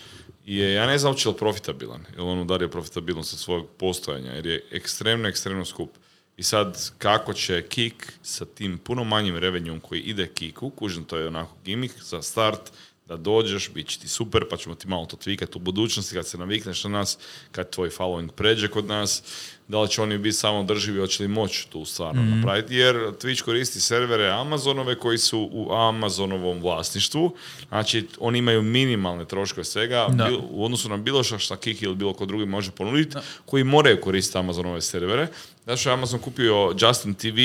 [0.47, 4.65] je, ja ne znam li profitabilan, jer on udario profitabilnost od svog postojanja, jer je
[4.71, 5.91] ekstremno, ekstremno skup.
[6.37, 11.17] I sad, kako će Kik sa tim puno manjim revenjom koji ide Kiku, kužim, to
[11.19, 12.73] je onako gimmick za start,
[13.07, 16.27] da dođeš, bit će ti super, pa ćemo ti malo to tvikati u budućnosti kad
[16.27, 17.19] se navikneš na nas,
[17.53, 19.23] kad tvoj following pređe kod nas,
[19.69, 23.43] da li će oni biti samo drživi, hoće li moći tu stvarno napraviti, jer Twitch
[23.43, 27.37] koristi servere Amazonove koji su u Amazonovom vlasništvu,
[27.69, 30.31] znači oni imaju minimalne troškove svega Da.
[30.51, 34.01] u odnosu na bilo što šta Kiki ili bilo ko drugi može ponuditi, koji moraju
[34.01, 35.29] koristiti Amazonove servere.
[35.67, 37.39] Zato što je Amazon kupio Justin TV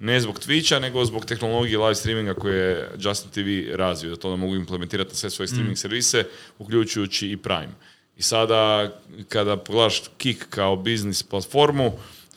[0.00, 4.28] ne zbog Twitcha, nego zbog tehnologije live streaminga koje je Justin TV razvio, da to
[4.28, 6.24] onda mogu implementirati na sve svoje streaming servise,
[6.58, 7.72] uključujući i Prime.
[8.16, 8.92] I sada,
[9.28, 11.92] kada pogledaš Kik kao biznis platformu,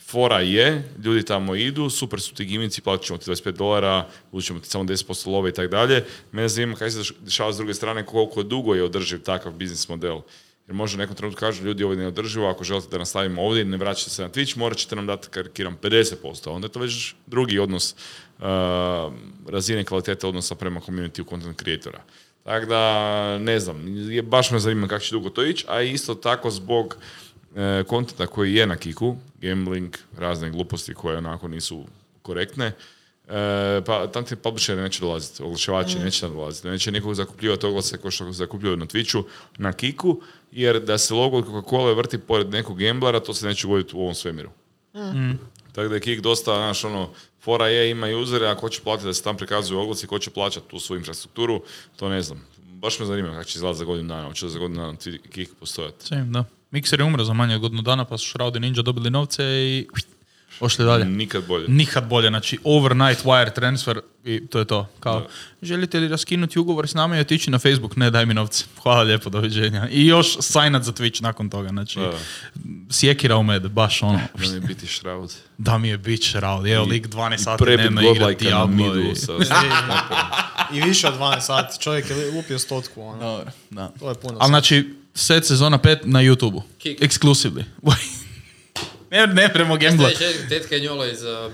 [0.06, 4.48] fora je, ljudi tamo idu, super su ti gimici, platit ćemo ti 25 dolara, uzet
[4.48, 6.06] ćemo ti samo 10% love i tako dalje.
[6.32, 10.22] Mene zanima kaj se dešava s druge strane, koliko dugo je održiv takav biznis model.
[10.70, 13.62] Jer može u nekom trenutku kažu ljudi ovo je neodrživo, ako želite da nastavimo ovdje
[13.62, 16.80] i ne vraćate se na Twitch, morat ćete nam dati karikiram 50%, onda je to
[16.80, 17.96] već drugi odnos
[18.40, 18.46] uh,
[19.48, 22.02] razine kvalitete odnosa prema community content creatora.
[22.44, 26.16] Tako da, ne znam, je, baš me zanima kako će dugo to ići, a isto
[26.16, 26.98] tako zbog
[27.56, 31.86] e, kontenta koji je na kiku, gambling, razne gluposti koje onako nisu
[32.22, 32.72] korektne,
[33.30, 37.98] e, pa tam ti publisheri neće dolaziti, oglašivači neće tam dolaziti, neće nikog zakupljivati oglase
[37.98, 39.24] kao što zakupljuju na Twitchu,
[39.58, 40.22] na kiku,
[40.52, 44.16] jer da se logo Coca-Cola vrti pored nekog gamblara, to se neće dogoditi u ovom
[44.16, 44.50] svemiru.
[45.72, 47.10] Tako da je Kik dosta, znaš, ono,
[47.42, 50.30] fora je, ima usere, a ko će platiti da se tam prikazuju oglasi, ko će
[50.30, 51.62] plaćati tu svoju infrastrukturu,
[51.96, 52.48] to ne znam.
[52.58, 55.50] Baš me zanima kako će izgledati za godinu dana, hoće za godinu dana ti Kik
[55.60, 56.06] postojati.
[56.08, 56.44] Same, da.
[56.72, 59.44] Mixer je umro za manje od godinu dana, pa su Shroud i Ninja dobili novce
[59.44, 59.88] i
[60.60, 61.06] ošli dalje.
[61.06, 61.68] Nikad bolje.
[61.68, 64.88] Nikad bolje, znači overnight wire transfer i to je to.
[65.00, 65.28] Kao,
[65.62, 67.96] želite li raskinuti ugovor s nama i otići na Facebook?
[67.96, 68.66] Ne, daj mi novce.
[68.84, 69.88] Hvala lijepo, doviđenja.
[69.92, 72.12] I još signat za Twitch nakon toga, znači Da.
[72.90, 74.20] sjekira u med, baš ono.
[74.38, 75.34] Da mi biti Shroud.
[75.58, 79.14] Da mi je bitch Shroud, evo lik 12 sati dnevno igra na Diablo i...
[80.78, 81.84] I više od 12 sati.
[81.84, 83.02] Čovjek je lupio stotku.
[83.02, 83.20] Ono.
[83.20, 83.92] Dobro, da.
[84.00, 84.38] To je puno.
[84.40, 86.62] Ali znači, set sezona 5 na YouTube-u.
[86.78, 87.02] Kick.
[87.02, 87.64] Exclusively.
[89.12, 89.78] Ne, ne premo.
[89.80, 91.52] Sljedeći tetka je njolo iz uh,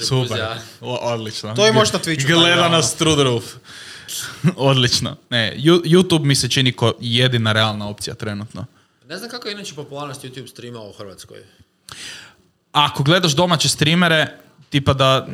[0.00, 0.38] Super.
[0.38, 0.58] Jacuzija.
[0.80, 1.54] O, odlično.
[1.54, 3.44] To je možda na Twitchu, Gleda da, nas through the roof.
[4.56, 5.16] odlično.
[5.30, 8.64] Ne, YouTube mi se čini ko jedina realna opcija trenutno.
[9.08, 11.38] Ne znam kako je inače popularnost YouTube streama u Hrvatskoj.
[12.72, 14.38] Ako gledaš domaće streamere,
[14.70, 15.28] tipa da,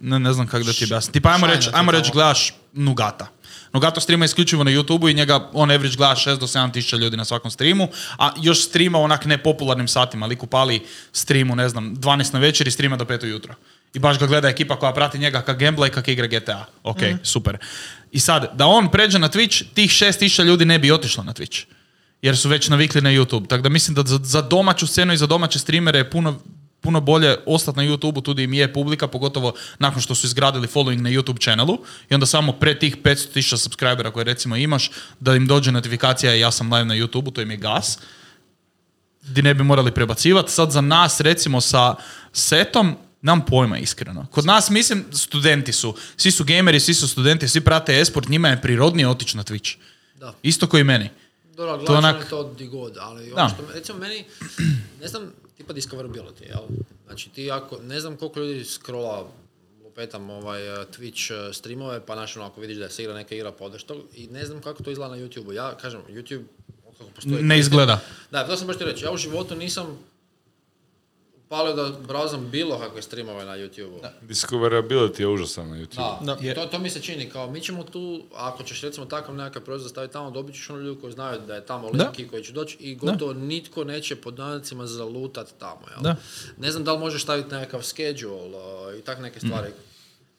[0.00, 3.26] ne, ne znam kako da ti objasnim, tipa ajmo reći, ajmo reći gledaš Nugata.
[3.72, 7.16] Nugato streama isključivo na YouTube i njega on average gleda 6 do 7 tisuća ljudi
[7.16, 7.88] na svakom streamu,
[8.18, 12.70] a još streama onak nepopularnim satima, lik upali streamu, ne znam, 12 na večer i
[12.70, 13.54] streama do 5 ujutro.
[13.94, 16.64] I baš ga gleda ekipa koja prati njega kak gambla i kak igra GTA.
[16.82, 17.58] Ok, super.
[18.12, 21.32] I sad, da on pređe na Twitch, tih 6 tisuća ljudi ne bi otišlo na
[21.32, 21.64] Twitch.
[22.22, 23.48] Jer su već navikli na YouTube.
[23.48, 26.40] Tako da mislim da za, za domaću scenu i za domaće streamere je puno
[26.80, 31.00] puno bolje ostati na YouTube-u, tu im je publika, pogotovo nakon što su izgradili following
[31.00, 31.78] na YouTube channelu
[32.10, 36.50] i onda samo pre tih 500.000 subscribera koje recimo imaš, da im dođe notifikacija ja
[36.50, 37.98] sam live na YouTube-u, to im je gas,
[39.22, 40.52] di ne bi morali prebacivati.
[40.52, 41.94] Sad za nas recimo sa
[42.32, 44.26] setom, nam pojma iskreno.
[44.30, 45.94] Kod nas, mislim, studenti su.
[46.16, 49.76] Svi su gameri, svi su studenti, svi prate esport, njima je prirodnije otići na Twitch.
[50.14, 50.34] Da.
[50.42, 51.10] Isto koji i meni.
[51.56, 52.28] Dobro, To onak- onak...
[52.30, 54.24] to di god, ali ono što, recimo meni,
[55.00, 55.22] ne znam,
[55.58, 56.62] tipa discoverability, jel?
[57.06, 59.26] Znači ti ako, ne znam koliko ljudi scrolla
[59.84, 63.34] lupetam ovaj eh, Twitch eh, streamove, pa znaš ono, ako vidiš da se igra neka
[63.34, 65.52] igra, pa odeš to, i ne znam kako to izgleda na YouTube-u.
[65.52, 66.42] Ja kažem, YouTube,
[66.88, 67.42] otkako postoji...
[67.42, 68.00] Ne izgleda.
[68.30, 69.98] Da, to sam baš ti reći, ja u životu nisam
[71.48, 74.00] upalio da brauzam bilo kakve streamove na YouTube-u.
[74.22, 75.96] Discoverability je užasan na YouTube.
[76.20, 76.54] Da, Da.
[76.54, 79.90] To, to mi se čini, kao mi ćemo tu, ako ćeš recimo takav nekakav proizvod
[79.90, 82.04] staviti tamo, dobit ćeš ono ljudi koji znaju da je tamo Da.
[82.04, 86.02] link i koji će doći i gotovo nitko neće pod navodnicima zalutat tamo, jel?
[86.02, 86.16] Da.
[86.58, 89.40] Ne znam da li možeš staviti nekakav schedule uh, i tak neke Mm.
[89.40, 89.68] stvari.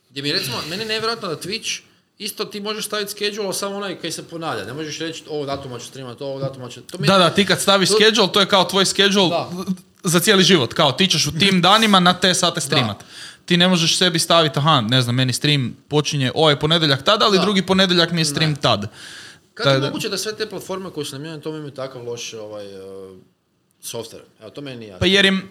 [0.09, 1.81] Gdje mi recimo, meni je nevjerojatno da Twitch
[2.19, 4.65] Isto ti možeš staviti schedule, samo onaj koji se ponavlja.
[4.65, 6.81] Ne možeš reći ovog datuma ću streamati, ovog datuma ću...
[6.81, 9.29] To mi je- Da, da, ti kad staviš To- schedule, to je kao tvoj schedule
[9.29, 9.49] Da.
[10.03, 10.73] Za cijeli život.
[10.73, 13.03] Kao ti ćeš u tim danima na te sate streamat.
[13.45, 17.37] Ti ne možeš sebi staviti, aha, ne znam, meni stream počinje ovaj ponedjeljak tada, ali
[17.37, 17.43] Da.
[17.43, 18.91] drugi ponedjeljak mi je stream tad.
[19.53, 22.33] Kako je da- moguće da sve te platforme koje su namijenjene tome imaju takav loš
[22.33, 23.17] ovaj, uh,
[23.83, 24.23] software?
[24.41, 24.99] Evo, to meni nije jasno.
[24.99, 25.49] Pa jer im...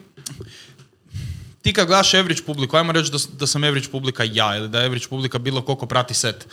[1.62, 4.78] Ti kad gledaš average publiku, ajmo reći da, da sam average publika ja, ili da
[4.80, 6.46] je average publika bilo koliko prati set.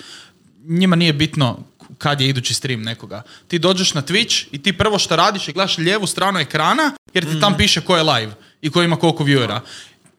[0.67, 1.59] Njima nije bitno
[1.97, 3.21] kad je idući stream nekoga.
[3.47, 7.25] Ti dođeš na Twitch i ti prvo što radiš je gledaš lijevu stranu ekrana, jer
[7.25, 9.59] ti tam piše ko je live i ko ima koliko viewera.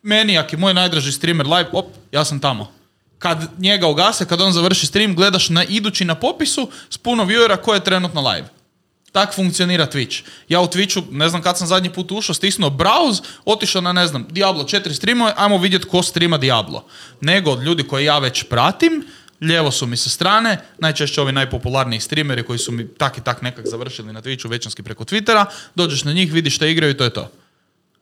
[0.03, 2.73] Meni, ako je moj najdraži streamer live, op, ja sam tamo.
[3.19, 7.57] Kad njega ugase, kad on završi stream, gledaš na idući na popisu s puno viewera
[7.57, 8.49] ko je trenutno live.
[9.13, 10.23] Tak funkcionira Twitch.
[10.49, 14.07] Ja u Twitchu, ne znam kad sam zadnji put ušao, stisnuo browse, otišao na, ne
[14.07, 16.85] znam, Diablo 4 streamove, ajmo vidjeti ko streama Diablo.
[17.21, 19.05] Nego od ljudi koje ja već pratim,
[19.41, 23.43] lijevo su mi sa strane, najčešće ovi najpopularniji streameri koji su mi tak i tak
[23.43, 27.05] nekak završili na Twitchu, većinski preko Twittera, dođeš na njih, vidiš šta igraju i to
[27.05, 27.31] je to.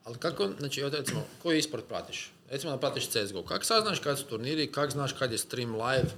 [0.03, 2.31] Ali kako, znači, evo recimo, koji isport pratiš?
[2.51, 3.43] Recimo da pratiš CSGO.
[3.43, 6.09] Kako sad znaš kad su turniri, kako znaš kad je stream live?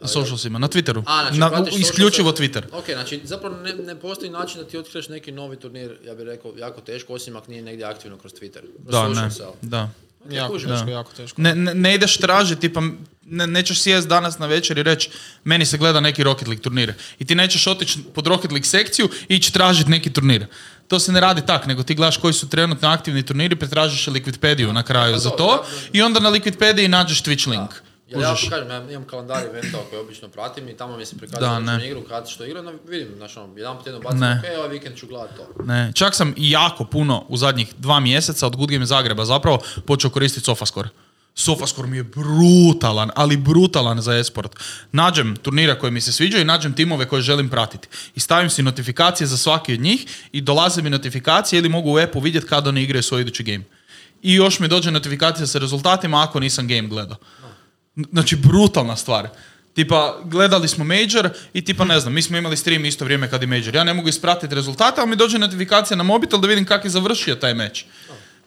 [0.00, 1.02] Na socialsima, na Twitteru.
[1.06, 2.62] A, znači, na, isključivo social- Twitter.
[2.72, 6.24] Ok, znači, zapravo ne, ne postoji način da ti otkriješ neki novi turnir, ja bih
[6.24, 8.60] rekao, jako teško, osim ako nije negdje aktivno kroz Twitter.
[8.86, 9.28] Kroz Da, ne,
[9.62, 9.90] da.
[10.26, 10.68] Ok, Jako kužim.
[10.68, 10.90] Da.
[10.90, 11.42] jako teško.
[11.42, 12.80] Ne, ne, ne ideš tražiti, pa
[13.30, 15.10] ne, nećeš sjest danas na večer i reći
[15.44, 16.92] meni se gleda neki Rocket League turnir.
[17.18, 20.46] I ti nećeš otići pod Rocket League sekciju i ići tražiti neki turnir.
[20.88, 24.72] To se ne radi tak, nego ti gledaš koji su trenutno aktivni turniri, pretražiš Liquidpediju
[24.72, 25.62] na kraju Pa za to, ja-
[25.92, 27.70] i onda na Liquidpediji nađeš Twitch link.
[28.08, 28.48] Jer ja Kužiš?
[28.48, 32.02] kažem, ja imam kalendar eventova koje obično pratim i tamo mi se prikazuje da, igru,
[32.08, 35.06] kad što igram, no, vidim, znaš, ono, jedan po tjedno bacim, ok, ovaj vikend ću
[35.06, 35.62] gledat to.
[35.64, 40.10] Ne, čak sam jako puno u zadnjih dva mjeseca od Good Game Zagreba zapravo počeo
[40.10, 40.88] koristiti Sofascore.
[41.34, 44.56] Sofascore mi je brutalan, ali brutalan za esport.
[44.92, 47.88] Nađem turnira koje mi se sviđaju i nađem timove koje želim pratiti.
[48.14, 51.98] I stavim si notifikacije za svaki od njih i dolaze mi notifikacije ili mogu u
[51.98, 53.64] appu vidjeti kada oni igraju svoj idući game.
[54.22, 57.16] I još mi dođe notifikacija sa rezultatima ako nisam game gledao.
[58.12, 59.28] Znači, brutalna stvar.
[59.74, 63.42] Tipa, gledali smo Major i tipa, ne znam, mi smo imali stream isto vrijeme kad
[63.42, 63.74] i Major.
[63.74, 66.90] Ja ne mogu ispratiti rezultate, ali mi dođe notifikacija na mobitel da vidim kako je
[66.90, 67.84] završio taj meč.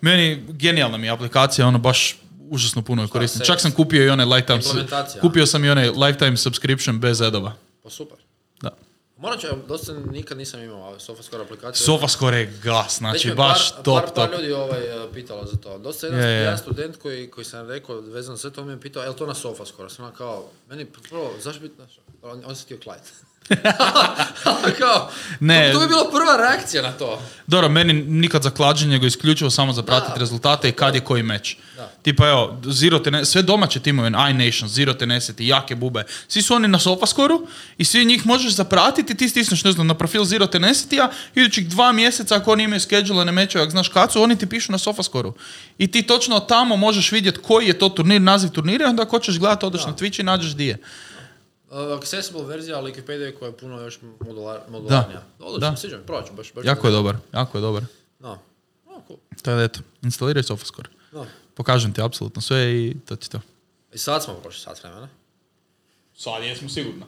[0.02, 2.16] Meni, genijalna mi je aplikacija, ono baš
[2.54, 3.42] užasno puno je koristim.
[3.46, 4.86] Čak sam kupio i onaj lifetime,
[5.22, 7.54] kupio sam i onaj lifetime subscription bez edova.
[7.84, 8.18] Pa super.
[8.62, 8.70] Da.
[9.18, 11.86] Moram ću, dosta nikad nisam imao SofaScore aplikaciju.
[11.86, 14.16] Sofascore je gas, znači baš top, par, top.
[14.16, 15.78] par ljudi ovaj, eh, pitalo za to.
[15.78, 16.40] Dosta jedan, Je, je.
[16.40, 19.26] jedan student koji, koji sam rekao vezano sve to mi je pitao, je li to
[19.26, 19.90] na SofaScore?
[19.90, 21.76] Sam kao, meni prvo, zašto biti
[22.22, 23.14] on, on se htio klajt.
[24.80, 25.72] kao, Ne.
[25.74, 27.22] to, to bi bila prva reakcija na to.
[27.48, 30.20] Dobro, meni nikad za klađenje, nego isključivo samo za pratiti Da.
[30.20, 31.58] rezultate i kad je koji meč.
[31.78, 31.92] Da.
[32.02, 36.68] Tipa evo, Zero Tene, sve domaće timove, iNation, Zero Tenacity, Jake Bube, svi su oni
[36.68, 41.10] na Sofascoru i svi njih možeš zapratiti, ti stisneš, ne znam, na profil Zero Tenacity-a,
[41.36, 44.72] idućih dva mjeseca ako oni imaju schedulene mečeve, ako znaš kad su, oni ti pišu
[44.72, 45.34] na Sofascoru.
[45.78, 49.40] I ti točno tamo možeš vidjeti koji je to turnir, naziv turnira onda ako hoćeš
[49.40, 50.78] gledati, odeš na Twitch i nađeš di je.
[51.74, 55.22] Uh, accessible verzija Wikipedia koja je puno još modular, modularnija.
[55.40, 55.76] Odlično, da.
[55.76, 57.84] sviđa mi, probat ću, baš, baš Jako je dobar, jako je dobar.
[58.20, 58.38] No.
[58.86, 59.20] No, cool.
[59.42, 60.90] To je eto, instaliraj Sofascore.
[61.12, 61.26] No.
[61.54, 63.40] Pokažem ti apsolutno sve i to ti to.
[63.94, 65.10] I sad smo prošli sat vremena.
[66.16, 67.06] Sad jesmo sigurno.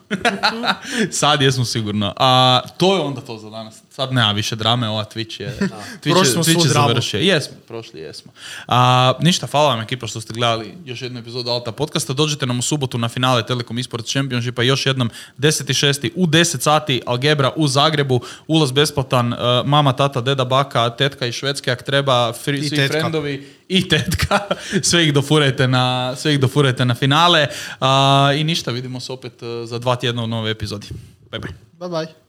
[1.10, 2.14] Sad jesmo sigurno.
[2.16, 3.82] A to je onda to za danas.
[3.96, 7.20] Sad nema više drame, ova Twitch je, Twitch Prošli je, smo Twitch je završio.
[7.20, 8.32] Jesmo, prošli jesmo.
[8.66, 12.12] A, ništa, hvala vam ekipa što ste gledali još jednu epizodu Alta podcasta.
[12.12, 16.10] Dođite nam u subotu na finale Telekom Esports Championshipa još jednom 10.6.
[16.14, 18.20] u 10 sati Algebra u Zagrebu.
[18.46, 22.76] Ulaz besplatan, uh, mama, tata, deda, baka, tetka i švedske, ak treba, fri, I svi
[22.76, 22.98] tetka.
[22.98, 24.38] friendovi i tetka.
[24.90, 27.46] sve ih dofurajte na, sve ih dofurajte na finale.
[27.80, 30.86] A, I ništa, vidimo se opet uh, za dva tjedna u nove epizodi.
[31.30, 31.52] Bye bye.
[31.78, 32.25] Bye bye.